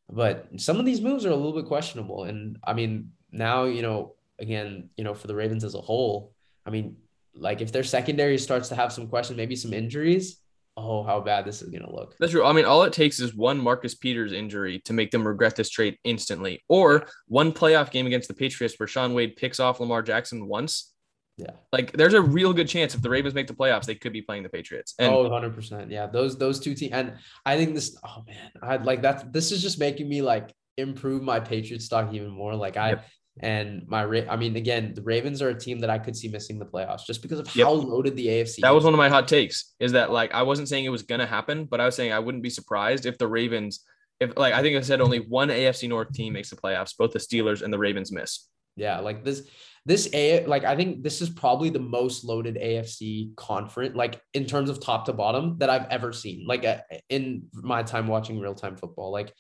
[0.10, 3.82] But some of these moves are a little bit questionable, and I mean, now you
[3.82, 6.34] know, again, you know, for the Ravens as a whole,
[6.66, 6.98] I mean,
[7.36, 10.42] like if their secondary starts to have some questions, maybe some injuries.
[10.78, 12.16] Oh, how bad this is gonna look.
[12.20, 12.46] that's true.
[12.46, 15.70] I mean, all it takes is one Marcus Peters injury to make them regret this
[15.70, 20.02] trade instantly, or one playoff game against the Patriots where Shaun Wade picks off Lamar
[20.02, 20.94] Jackson once.
[21.40, 21.52] Yeah.
[21.72, 24.22] Like there's a real good chance if the Ravens make the playoffs, they could be
[24.22, 24.94] playing the Patriots.
[25.00, 25.90] And oh, 100%.
[25.90, 26.08] Yeah.
[26.08, 27.14] Those those two teams and
[27.46, 31.24] I think this oh man, I'd like that this is just making me like improve
[31.24, 33.06] my Patriots stock even more like I Yep.
[33.42, 36.60] and my I mean again, the Ravens are a team that I could see missing
[36.60, 37.66] the playoffs just because of Yep.
[37.66, 40.44] how loaded the AFC that was one of my hot takes is that like I
[40.44, 43.18] wasn't saying it was gonna happen, but I was saying I wouldn't be surprised if
[43.18, 43.86] the Ravens,
[44.20, 47.12] if like I think I said only one AFC North team makes the playoffs, both
[47.12, 48.48] the Steelers and the Ravens miss.
[48.76, 49.48] Yeah, like this
[49.90, 54.46] this a like I think this is probably the most loaded AFC conference like in
[54.46, 56.46] terms of top to bottom that I've ever seen.
[56.46, 56.78] Like uh,
[57.10, 59.12] in my time watching real-time football.
[59.12, 59.34] Like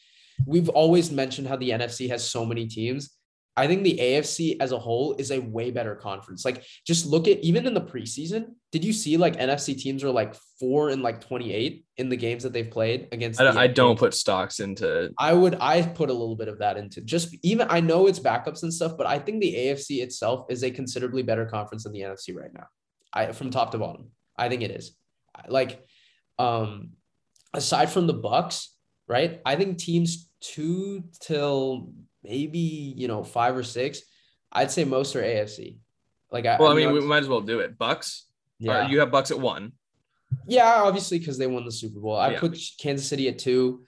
[0.48, 3.12] we've always mentioned how the NFC has so many teams.
[3.58, 6.46] I think the AFC as a whole is a way better conference.
[6.46, 10.12] Like just look at even in the preseason, did you see like NFC teams are
[10.12, 13.68] like 4 and like 28 in the games that they've played against I don't, I
[13.68, 17.36] don't put stocks into I would I put a little bit of that into just
[17.44, 20.72] even I know it's backups and stuff, but I think the AFC itself is a
[20.72, 22.68] considerably better conference than the NFC right now.
[23.12, 24.12] I from top to bottom.
[24.38, 24.96] I think it is.
[25.48, 25.84] Like
[26.38, 26.92] um
[27.54, 28.74] aside from the Bucks,
[29.08, 29.42] right?
[29.46, 31.92] I think teams 2 till
[32.30, 32.60] maybe,
[32.96, 34.02] you know, 5 or 6,
[34.52, 35.78] I'd say most are AFC.
[36.32, 37.78] Like I well, I you mean, we might as well do it.
[37.78, 38.28] Bucks.
[38.60, 38.84] yeah.
[38.84, 38.90] Yeah.
[38.90, 39.72] you have Bucks at one.
[40.48, 42.16] yeah, obviously cuz they won the Super Bowl.
[42.16, 42.40] I Yeah.
[42.40, 43.84] put Kansas City at 2.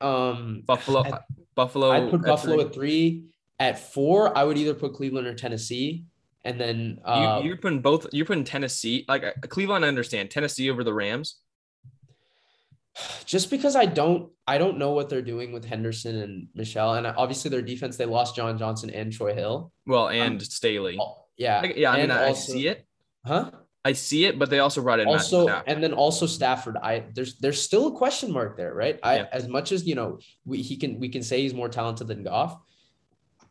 [0.00, 1.02] Um Buffalo.
[1.04, 1.20] I-
[1.54, 1.90] Buffalo.
[1.90, 2.64] I'd put at Buffalo three.
[2.66, 3.24] at three.
[3.58, 6.04] At four, I would either put Cleveland or Tennessee.
[6.44, 8.06] And then uh, you, you're putting both.
[8.12, 9.04] You're putting Tennessee.
[9.08, 11.36] Like uh, Cleveland, I understand Tennessee over the Rams.
[13.24, 16.94] Just because I don't I don't know what they're doing with Henderson and Michel.
[16.94, 19.72] And obviously their defense, they lost John Johnson and Troy Hill.
[19.86, 20.96] Well, and Staley.
[21.00, 21.60] Oh, yeah.
[21.60, 22.86] Like, yeah, I mean, And I see it.
[23.24, 23.50] Huh?
[23.84, 26.76] I see it, but they also brought in also, and then also Stafford.
[26.82, 28.98] I there's there's still a question mark there, right?
[29.00, 29.26] I yeah.
[29.30, 32.24] as much as you know we he can we can say he's more talented than
[32.24, 32.58] Goff.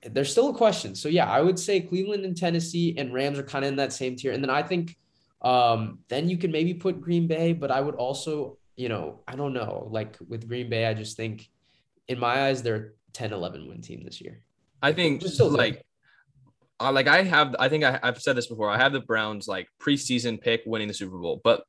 [0.04, 0.94] There's still a question.
[0.94, 3.94] So yeah, I would say Cleveland and Tennessee and Rams are kind of in that
[3.94, 4.34] same tier.
[4.34, 4.98] And then I think
[5.42, 9.36] um, then you can maybe put Green Bay, but I would also, you know, I
[9.36, 9.88] don't know.
[9.90, 11.48] Like with Green Bay, I just think
[12.08, 14.42] in my eyes they're 10 11 win team this year.
[14.82, 15.86] I think just so like
[16.80, 18.70] uh, like I have, I think I, have said this before.
[18.70, 21.64] I have the Browns like preseason pick winning the Super Bowl, but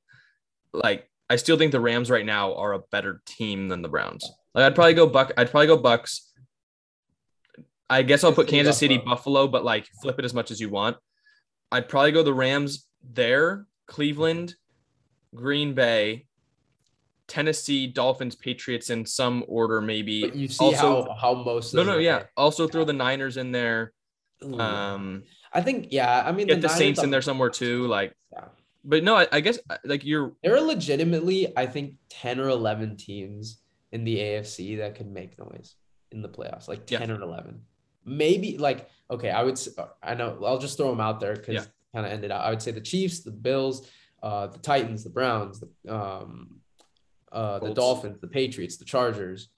[0.72, 4.30] like I still think the Rams right now are a better team than the Browns.
[4.54, 5.32] Like I'd probably go Buck.
[5.36, 6.32] I'd probably go Bucks.
[7.88, 10.68] I guess I'll put Kansas City, Buffalo, but like flip it as much as you
[10.68, 10.96] want.
[11.70, 14.56] I'd probably go the Rams there, Cleveland,
[15.34, 16.26] Green Bay,
[17.28, 20.22] Tennessee, Dolphins, Patriots in some order, maybe.
[20.22, 22.24] But you see also, how how most no no yeah.
[22.36, 23.92] Also throw the Niners in there.
[24.42, 26.22] Um, I think yeah.
[26.24, 27.86] I mean, get the, the Saints in there somewhere too.
[27.86, 28.44] Like, yeah.
[28.84, 30.32] but no, I, I guess like you're.
[30.42, 33.58] There are legitimately, I think, ten or eleven teams
[33.92, 35.74] in the AFC that can make noise
[36.12, 37.14] in the playoffs, like ten yeah.
[37.14, 37.62] or eleven.
[38.04, 39.58] Maybe like okay, I would.
[40.02, 41.64] I know I'll just throw them out there because yeah.
[41.92, 42.44] kind of ended out.
[42.44, 43.88] I would say the Chiefs, the Bills,
[44.22, 46.60] uh, the Titans, the Browns, the um,
[47.32, 49.48] uh, the Dolphins, the Patriots, the Chargers,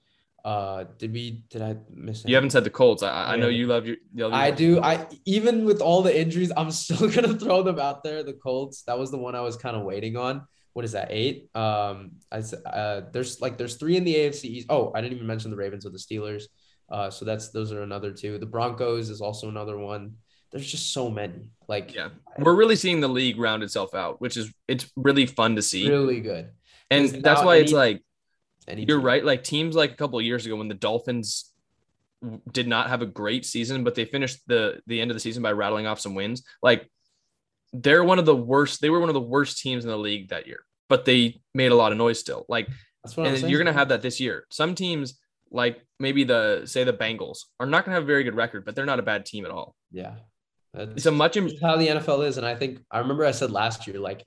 [0.45, 1.43] uh, did we?
[1.49, 2.19] Did I miss?
[2.19, 2.29] Anything?
[2.29, 3.03] You haven't said the Colts.
[3.03, 3.97] I, I know you love your.
[4.13, 4.81] You love your I do.
[4.81, 8.23] I even with all the injuries, I'm still gonna throw them out there.
[8.23, 8.83] The Colts.
[8.83, 10.47] That was the one I was kind of waiting on.
[10.73, 11.07] What is that?
[11.11, 11.49] Eight.
[11.55, 14.67] Um, I uh, there's like there's three in the AFC East.
[14.69, 16.43] Oh, I didn't even mention the Ravens or the Steelers.
[16.89, 18.37] Uh, so that's those are another two.
[18.37, 20.13] The Broncos is also another one.
[20.51, 21.49] There's just so many.
[21.67, 25.55] Like yeah, we're really seeing the league round itself out, which is it's really fun
[25.57, 25.87] to see.
[25.87, 26.49] Really good.
[26.91, 28.03] And that's why any, it's like
[28.87, 29.23] You're right.
[29.23, 31.51] Like teams like a couple of years ago when the Dolphins
[32.51, 35.41] did not have a great season, but they finished the the end of the season
[35.43, 36.43] by rattling off some wins.
[36.61, 36.89] Like
[37.73, 38.81] they're one of the worst.
[38.81, 41.71] They were one of the worst teams in the league that year, but they made
[41.71, 42.45] a lot of noise still.
[42.49, 42.67] Like,
[43.17, 44.45] and you're gonna have that this year.
[44.49, 45.19] Some teams,
[45.51, 48.75] like maybe the say the Bengals, are not gonna have a very good record, but
[48.75, 49.75] they're not a bad team at all.
[49.91, 50.15] Yeah,
[50.73, 53.31] That's it's a much Im- how the NFL is, and I think I remember I
[53.31, 54.25] said last year, like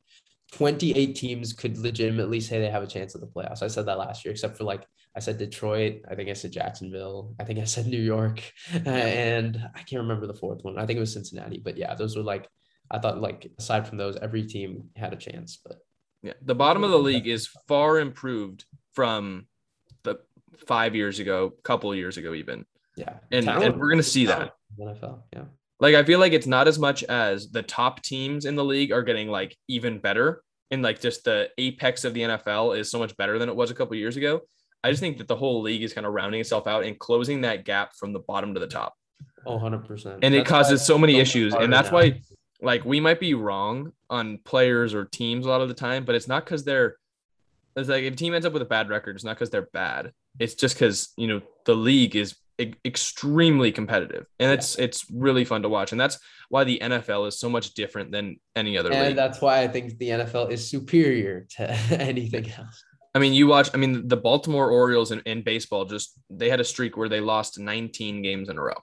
[0.53, 3.63] 28 teams could legitimately say they have a chance at the playoffs.
[3.63, 4.87] I said that last year, except for like
[5.17, 8.43] I said Detroit, I think I said Jacksonville, I think I said New York,
[8.85, 10.79] and I can't remember the fourth one.
[10.79, 12.49] I think it was Cincinnati, but yeah, those were like
[12.91, 15.59] I thought like aside from those, every team had a chance.
[15.65, 15.79] But
[16.23, 19.47] yeah, the bottom of the league is far improved from
[20.03, 20.19] the
[20.67, 22.67] five years ago, couple years ago, even.
[22.95, 25.23] Yeah, and, and we're gonna see that NFL.
[25.33, 25.45] Yeah.
[25.83, 28.93] Like I feel like it's not as much as the top teams in the league
[28.93, 33.01] are getting like even better and like just the apex of the NFL is so
[33.01, 34.43] much better than it was a couple years ago.
[34.85, 37.41] I just think that the whole league is kind of rounding itself out and closing
[37.41, 38.95] that gap from the bottom to the top.
[39.45, 40.21] Oh, 100%.
[40.23, 41.53] And that's it causes so many issues.
[41.53, 41.97] And that's now.
[41.97, 42.21] why
[42.61, 46.15] like we might be wrong on players or teams a lot of the time, but
[46.15, 46.97] it's not because they're
[47.75, 49.69] it's like if a team ends up with a bad record, it's not because they're
[49.73, 50.13] bad.
[50.39, 52.37] It's just because you know the league is
[52.85, 54.85] extremely competitive and it's yeah.
[54.85, 56.19] it's really fun to watch and that's
[56.53, 59.17] why the NFL is so much different than any other and league.
[59.17, 62.85] that's why I think the NFL is superior to anything else.
[63.15, 66.61] I mean, you watch, I mean, the Baltimore Orioles in, in baseball just they had
[66.61, 68.75] a streak where they lost 19 games in a row.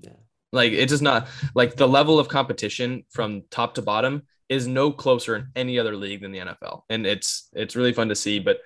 [0.00, 0.10] Yeah.
[0.52, 4.90] Like it's just not like the level of competition from top to bottom is no
[4.90, 6.82] closer in any other league than the NFL.
[6.90, 8.40] And it's it's really fun to see.
[8.40, 8.58] But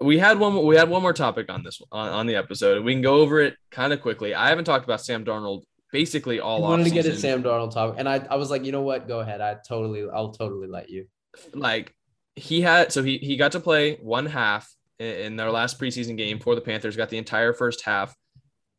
[0.00, 2.84] we had one we had one more topic on this on, on the episode.
[2.84, 4.34] We can go over it kind of quickly.
[4.34, 6.64] I haven't talked about Sam Darnold basically all.
[6.64, 8.82] I wanted to get a Sam Darnold topic, and I, I was like, you know
[8.82, 9.08] what?
[9.08, 9.40] Go ahead.
[9.40, 11.06] I totally, I'll totally let you.
[11.54, 11.94] Like
[12.34, 16.38] he had, so he he got to play one half in their last preseason game
[16.38, 16.96] for the Panthers.
[16.96, 18.14] Got the entire first half.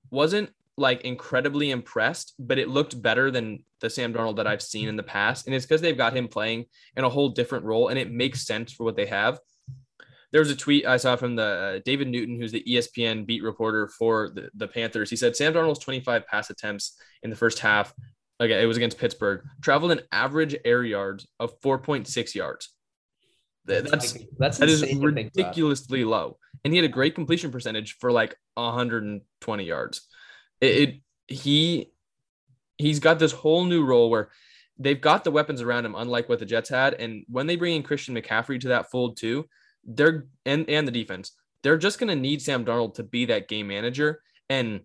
[0.09, 4.87] Wasn't like incredibly impressed, but it looked better than the Sam Darnold that I've seen
[4.87, 6.65] in the past, and it's because they've got him playing
[6.95, 9.39] in a whole different role, and it makes sense for what they have
[10.31, 13.43] there was a tweet I saw from the uh, David Newton, who's the ESPN beat
[13.43, 15.09] reporter for the, the Panthers.
[15.09, 17.93] He said Sam Darnold's 25 pass attempts in the first half.
[18.39, 19.43] Again, it was against Pittsburgh.
[19.61, 22.69] Traveled an average air yards of 4.6 yards.
[23.65, 28.11] That's that's, that's that is ridiculously low, and he had a great completion percentage for
[28.11, 30.07] like 120 yards.
[30.59, 31.91] It, it he
[32.79, 34.29] he's got this whole new role where
[34.79, 36.95] they've got the weapons around him, unlike what the Jets had.
[36.95, 39.45] And when they bring in Christian McCaffrey to that fold too,
[39.85, 41.31] they're and and the defense,
[41.63, 44.21] they're just going to need Sam Darnold to be that game manager.
[44.49, 44.81] And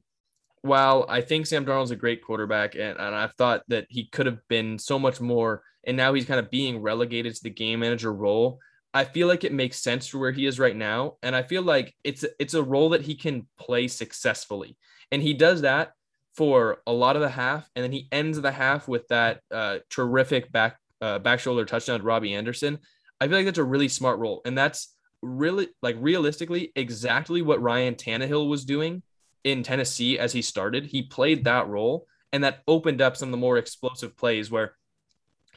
[0.63, 4.27] while I think Sam Darnold's a great quarterback, and, and I've thought that he could
[4.27, 7.81] have been so much more, and now he's kind of being relegated to the game
[7.81, 8.59] manager role.
[8.93, 11.63] I feel like it makes sense for where he is right now, and I feel
[11.63, 14.77] like it's it's a role that he can play successfully,
[15.13, 15.93] and he does that
[16.35, 19.79] for a lot of the half, and then he ends the half with that uh,
[19.91, 22.79] terrific back uh, back shoulder touchdown to Robbie Anderson.
[23.21, 27.63] I feel like that's a really smart role, and that's really like realistically exactly what
[27.63, 29.03] Ryan Tannehill was doing
[29.45, 30.87] in Tennessee as he started.
[30.87, 34.77] He played that role, and that opened up some of the more explosive plays where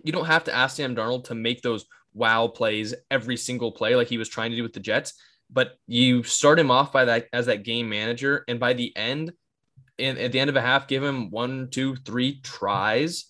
[0.03, 3.95] you don't have to ask Sam Darnold to make those wow plays every single play
[3.95, 5.13] like he was trying to do with the Jets,
[5.49, 9.33] but you start him off by that as that game manager, and by the end,
[9.97, 13.25] and at the end of a half, give him one, two, three tries.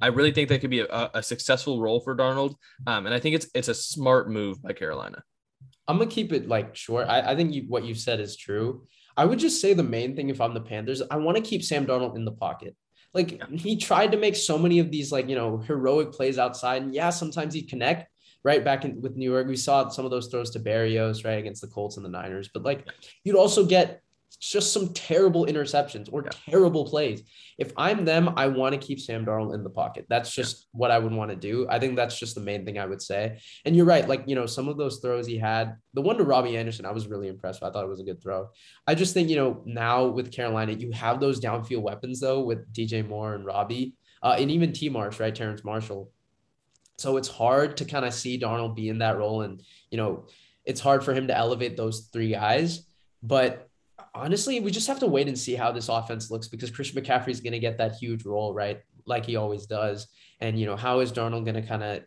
[0.00, 2.54] I really think that could be a, a successful role for Darnold,
[2.86, 5.22] um, and I think it's it's a smart move by Carolina.
[5.88, 7.08] I'm gonna keep it like short.
[7.08, 8.86] I, I think you, what you've said is true.
[9.16, 11.64] I would just say the main thing if I'm the Panthers, I want to keep
[11.64, 12.76] Sam Darnold in the pocket.
[13.14, 13.46] Like yeah.
[13.50, 16.94] he tried to make so many of these like you know heroic plays outside, and
[16.94, 18.10] yeah, sometimes he'd connect.
[18.44, 21.38] Right back in with New York, we saw some of those throws to Berrios right
[21.38, 22.48] against the Colts and the Niners.
[22.52, 22.86] But like
[23.24, 24.02] you'd also get
[24.40, 26.30] just some terrible interceptions or yeah.
[26.50, 27.22] terrible plays.
[27.58, 30.06] If I'm them, I want to keep Sam Darnold in the pocket.
[30.08, 30.78] That's just yeah.
[30.78, 31.66] what I would want to do.
[31.68, 33.38] I think that's just the main thing I would say.
[33.64, 34.06] And you're right.
[34.06, 36.92] Like, you know, some of those throws he had, the one to Robbie Anderson, I
[36.92, 37.60] was really impressed.
[37.60, 37.70] With.
[37.70, 38.50] I thought it was a good throw.
[38.86, 42.72] I just think, you know, now with Carolina, you have those downfield weapons though with
[42.72, 45.34] DJ Moore and Robbie, uh, and even T Marsh, right?
[45.34, 46.10] Terrence Marshall.
[46.98, 49.42] So it's hard to kind of see Darnold be in that role.
[49.42, 50.26] And, you know,
[50.64, 52.86] it's hard for him to elevate those three guys.
[53.22, 53.65] But
[54.16, 57.28] honestly, we just have to wait and see how this offense looks because Christian McCaffrey
[57.28, 58.80] is going to get that huge role, right?
[59.06, 60.08] Like he always does.
[60.40, 62.02] And, you know, how is Darnold going to kind of,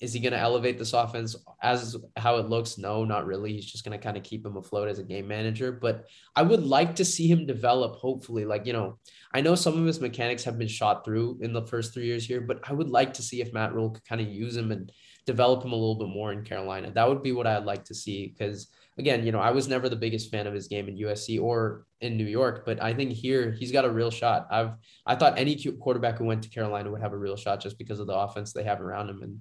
[0.00, 2.78] is he going to elevate this offense as how it looks?
[2.78, 3.52] No, not really.
[3.52, 5.72] He's just going to kind of keep him afloat as a game manager.
[5.72, 6.06] But
[6.36, 8.44] I would like to see him develop, hopefully.
[8.44, 8.98] Like, you know,
[9.32, 12.26] I know some of his mechanics have been shot through in the first three years
[12.26, 14.72] here, but I would like to see if Matt Rhule could kind of use him
[14.72, 14.92] and
[15.26, 16.90] develop him a little bit more in Carolina.
[16.90, 19.88] That would be what I'd like to see because– again, you know, I was never
[19.88, 23.12] the biggest fan of his game in USC or in New York, but I think
[23.12, 24.46] here he's got a real shot.
[24.50, 24.72] I've
[25.06, 27.98] I thought any quarterback who went to Carolina would have a real shot just because
[27.98, 29.22] of the offense they have around him.
[29.22, 29.40] And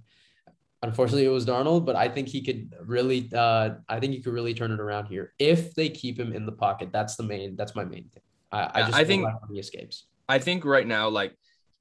[0.81, 4.33] unfortunately, it was Darnold, but I think he could really, uh, I think he could
[4.33, 6.89] really turn it around here if they keep him in the pocket.
[6.91, 7.55] That's the main.
[7.55, 8.23] That's my main thing.
[8.51, 10.05] I, I just I think he escapes.
[10.27, 11.35] I think right now, like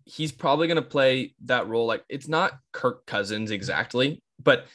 [0.04, 1.86] he's probably going to play that role.
[1.86, 4.66] Like it's not Kirk Cousins exactly, but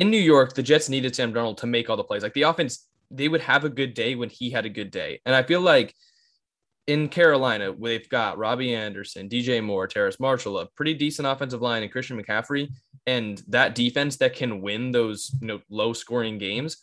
[0.00, 2.22] in New York, the Jets needed Sam Darnold to make all the plays.
[2.22, 5.20] Like the offense, they would have a good day when he had a good day.
[5.24, 5.94] And I feel like
[6.86, 11.82] in Carolina, they've got Robbie Anderson, DJ Moore, Terrace Marshall, a pretty decent offensive line,
[11.82, 12.68] and Christian McCaffrey,
[13.06, 16.76] and that defense that can win those you know low scoring games.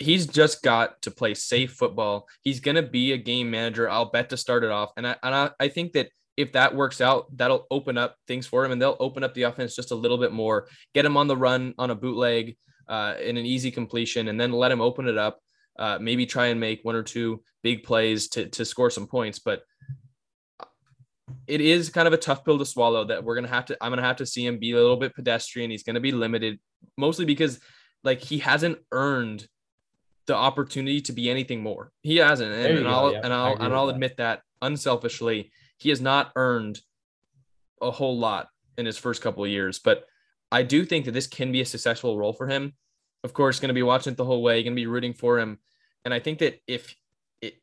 [0.00, 2.28] He's just got to play safe football.
[2.42, 3.90] He's gonna be a game manager.
[3.90, 6.08] I'll bet to start it off, and I and I, I think that
[6.38, 9.42] if that works out, that'll open up things for him and they'll open up the
[9.42, 12.56] offense just a little bit more, get him on the run on a bootleg
[12.88, 15.40] uh, in an easy completion, and then let him open it up.
[15.76, 19.40] Uh, maybe try and make one or two big plays to, to score some points.
[19.40, 19.62] But
[21.48, 23.76] it is kind of a tough pill to swallow that we're going to have to,
[23.80, 25.72] I'm going to have to see him be a little bit pedestrian.
[25.72, 26.60] He's going to be limited
[26.96, 27.58] mostly because
[28.04, 29.48] like he hasn't earned
[30.28, 31.90] the opportunity to be anything more.
[32.02, 32.52] He hasn't.
[32.52, 33.20] And, and I'll, yeah.
[33.24, 36.80] and I'll, and I'll admit that unselfishly he has not earned
[37.80, 40.04] a whole lot in his first couple of years, but
[40.50, 42.74] I do think that this can be a successful role for him.
[43.24, 45.38] Of course, going to be watching it the whole way, going to be rooting for
[45.38, 45.58] him,
[46.04, 46.94] and I think that if
[47.40, 47.54] it,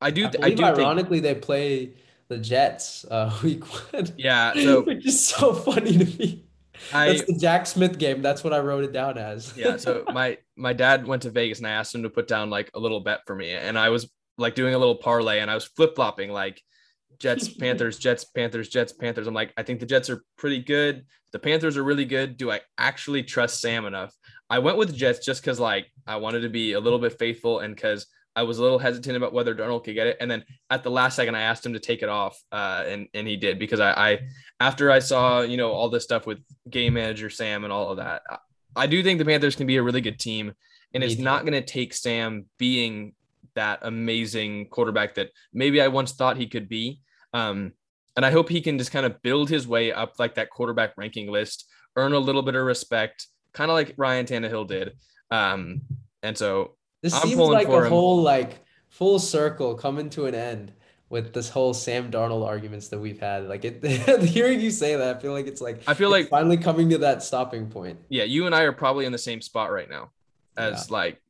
[0.00, 0.64] I do, I, I do.
[0.64, 1.92] Ironically, think, they play
[2.28, 4.08] the Jets uh, week one.
[4.16, 6.44] Yeah, so which is so funny to me.
[6.92, 8.22] I, That's the Jack Smith game.
[8.22, 9.56] That's what I wrote it down as.
[9.56, 9.76] yeah.
[9.76, 12.70] So my my dad went to Vegas and I asked him to put down like
[12.74, 15.54] a little bet for me, and I was like doing a little parlay, and I
[15.54, 16.62] was flip flopping like
[17.22, 19.26] Jets, Panthers, Jets, Panthers, Jets, Panthers.
[19.26, 21.06] I'm like, I think the Jets are pretty good.
[21.32, 22.36] The Panthers are really good.
[22.36, 24.14] Do I actually trust Sam enough?
[24.50, 27.18] I went with the Jets just because like I wanted to be a little bit
[27.18, 30.16] faithful and because I was a little hesitant about whether Darnold could get it.
[30.20, 33.08] And then at the last second, I asked him to take it off, uh, and
[33.14, 34.18] and he did because I, I
[34.60, 37.98] after I saw you know all this stuff with game manager Sam and all of
[37.98, 38.22] that,
[38.74, 40.52] I do think the Panthers can be a really good team,
[40.94, 43.14] and it's not going to take Sam being
[43.54, 47.00] that amazing quarterback that maybe I once thought he could be.
[47.32, 47.72] Um,
[48.16, 50.92] and I hope he can just kind of build his way up like that quarterback
[50.96, 54.92] ranking list, earn a little bit of respect, kind of like Ryan Tannehill did.
[55.30, 55.82] Um,
[56.22, 57.88] and so this I'm seems like a him.
[57.90, 60.72] whole like full circle coming to an end
[61.08, 63.48] with this whole Sam Darnold arguments that we've had.
[63.48, 63.84] Like it,
[64.22, 66.98] hearing you say that, I feel like it's like I feel like finally coming to
[66.98, 67.98] that stopping point.
[68.08, 70.10] Yeah, you and I are probably in the same spot right now,
[70.56, 70.96] as yeah.
[70.96, 71.22] like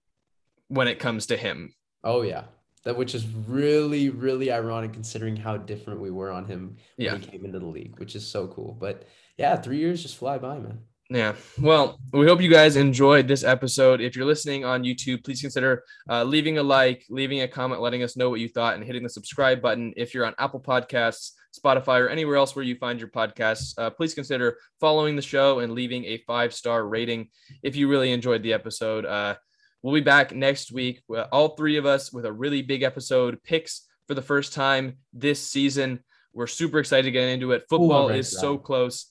[0.68, 1.74] when it comes to him.
[2.04, 2.44] Oh yeah,
[2.84, 7.12] that which is really really ironic considering how different we were on him yeah.
[7.12, 8.76] when he came into the league, which is so cool.
[8.78, 9.04] But
[9.38, 10.80] yeah, three years just fly by, man.
[11.10, 11.34] Yeah.
[11.60, 14.00] Well, we hope you guys enjoyed this episode.
[14.00, 18.02] If you're listening on YouTube, please consider uh, leaving a like, leaving a comment, letting
[18.02, 19.92] us know what you thought, and hitting the subscribe button.
[19.96, 23.90] If you're on Apple Podcasts, Spotify, or anywhere else where you find your podcasts, uh,
[23.90, 27.28] please consider following the show and leaving a five star rating
[27.62, 29.04] if you really enjoyed the episode.
[29.04, 29.34] Uh,
[29.82, 33.86] we'll be back next week, all three of us, with a really big episode picks
[34.06, 36.00] for the first time this season.
[36.32, 37.64] We're super excited to get into it.
[37.68, 39.06] Football Ooh, is so close.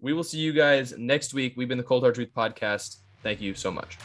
[0.00, 1.54] We will see you guys next week.
[1.56, 2.98] We've been the Cold Hard Truth podcast.
[3.22, 3.98] Thank you so much.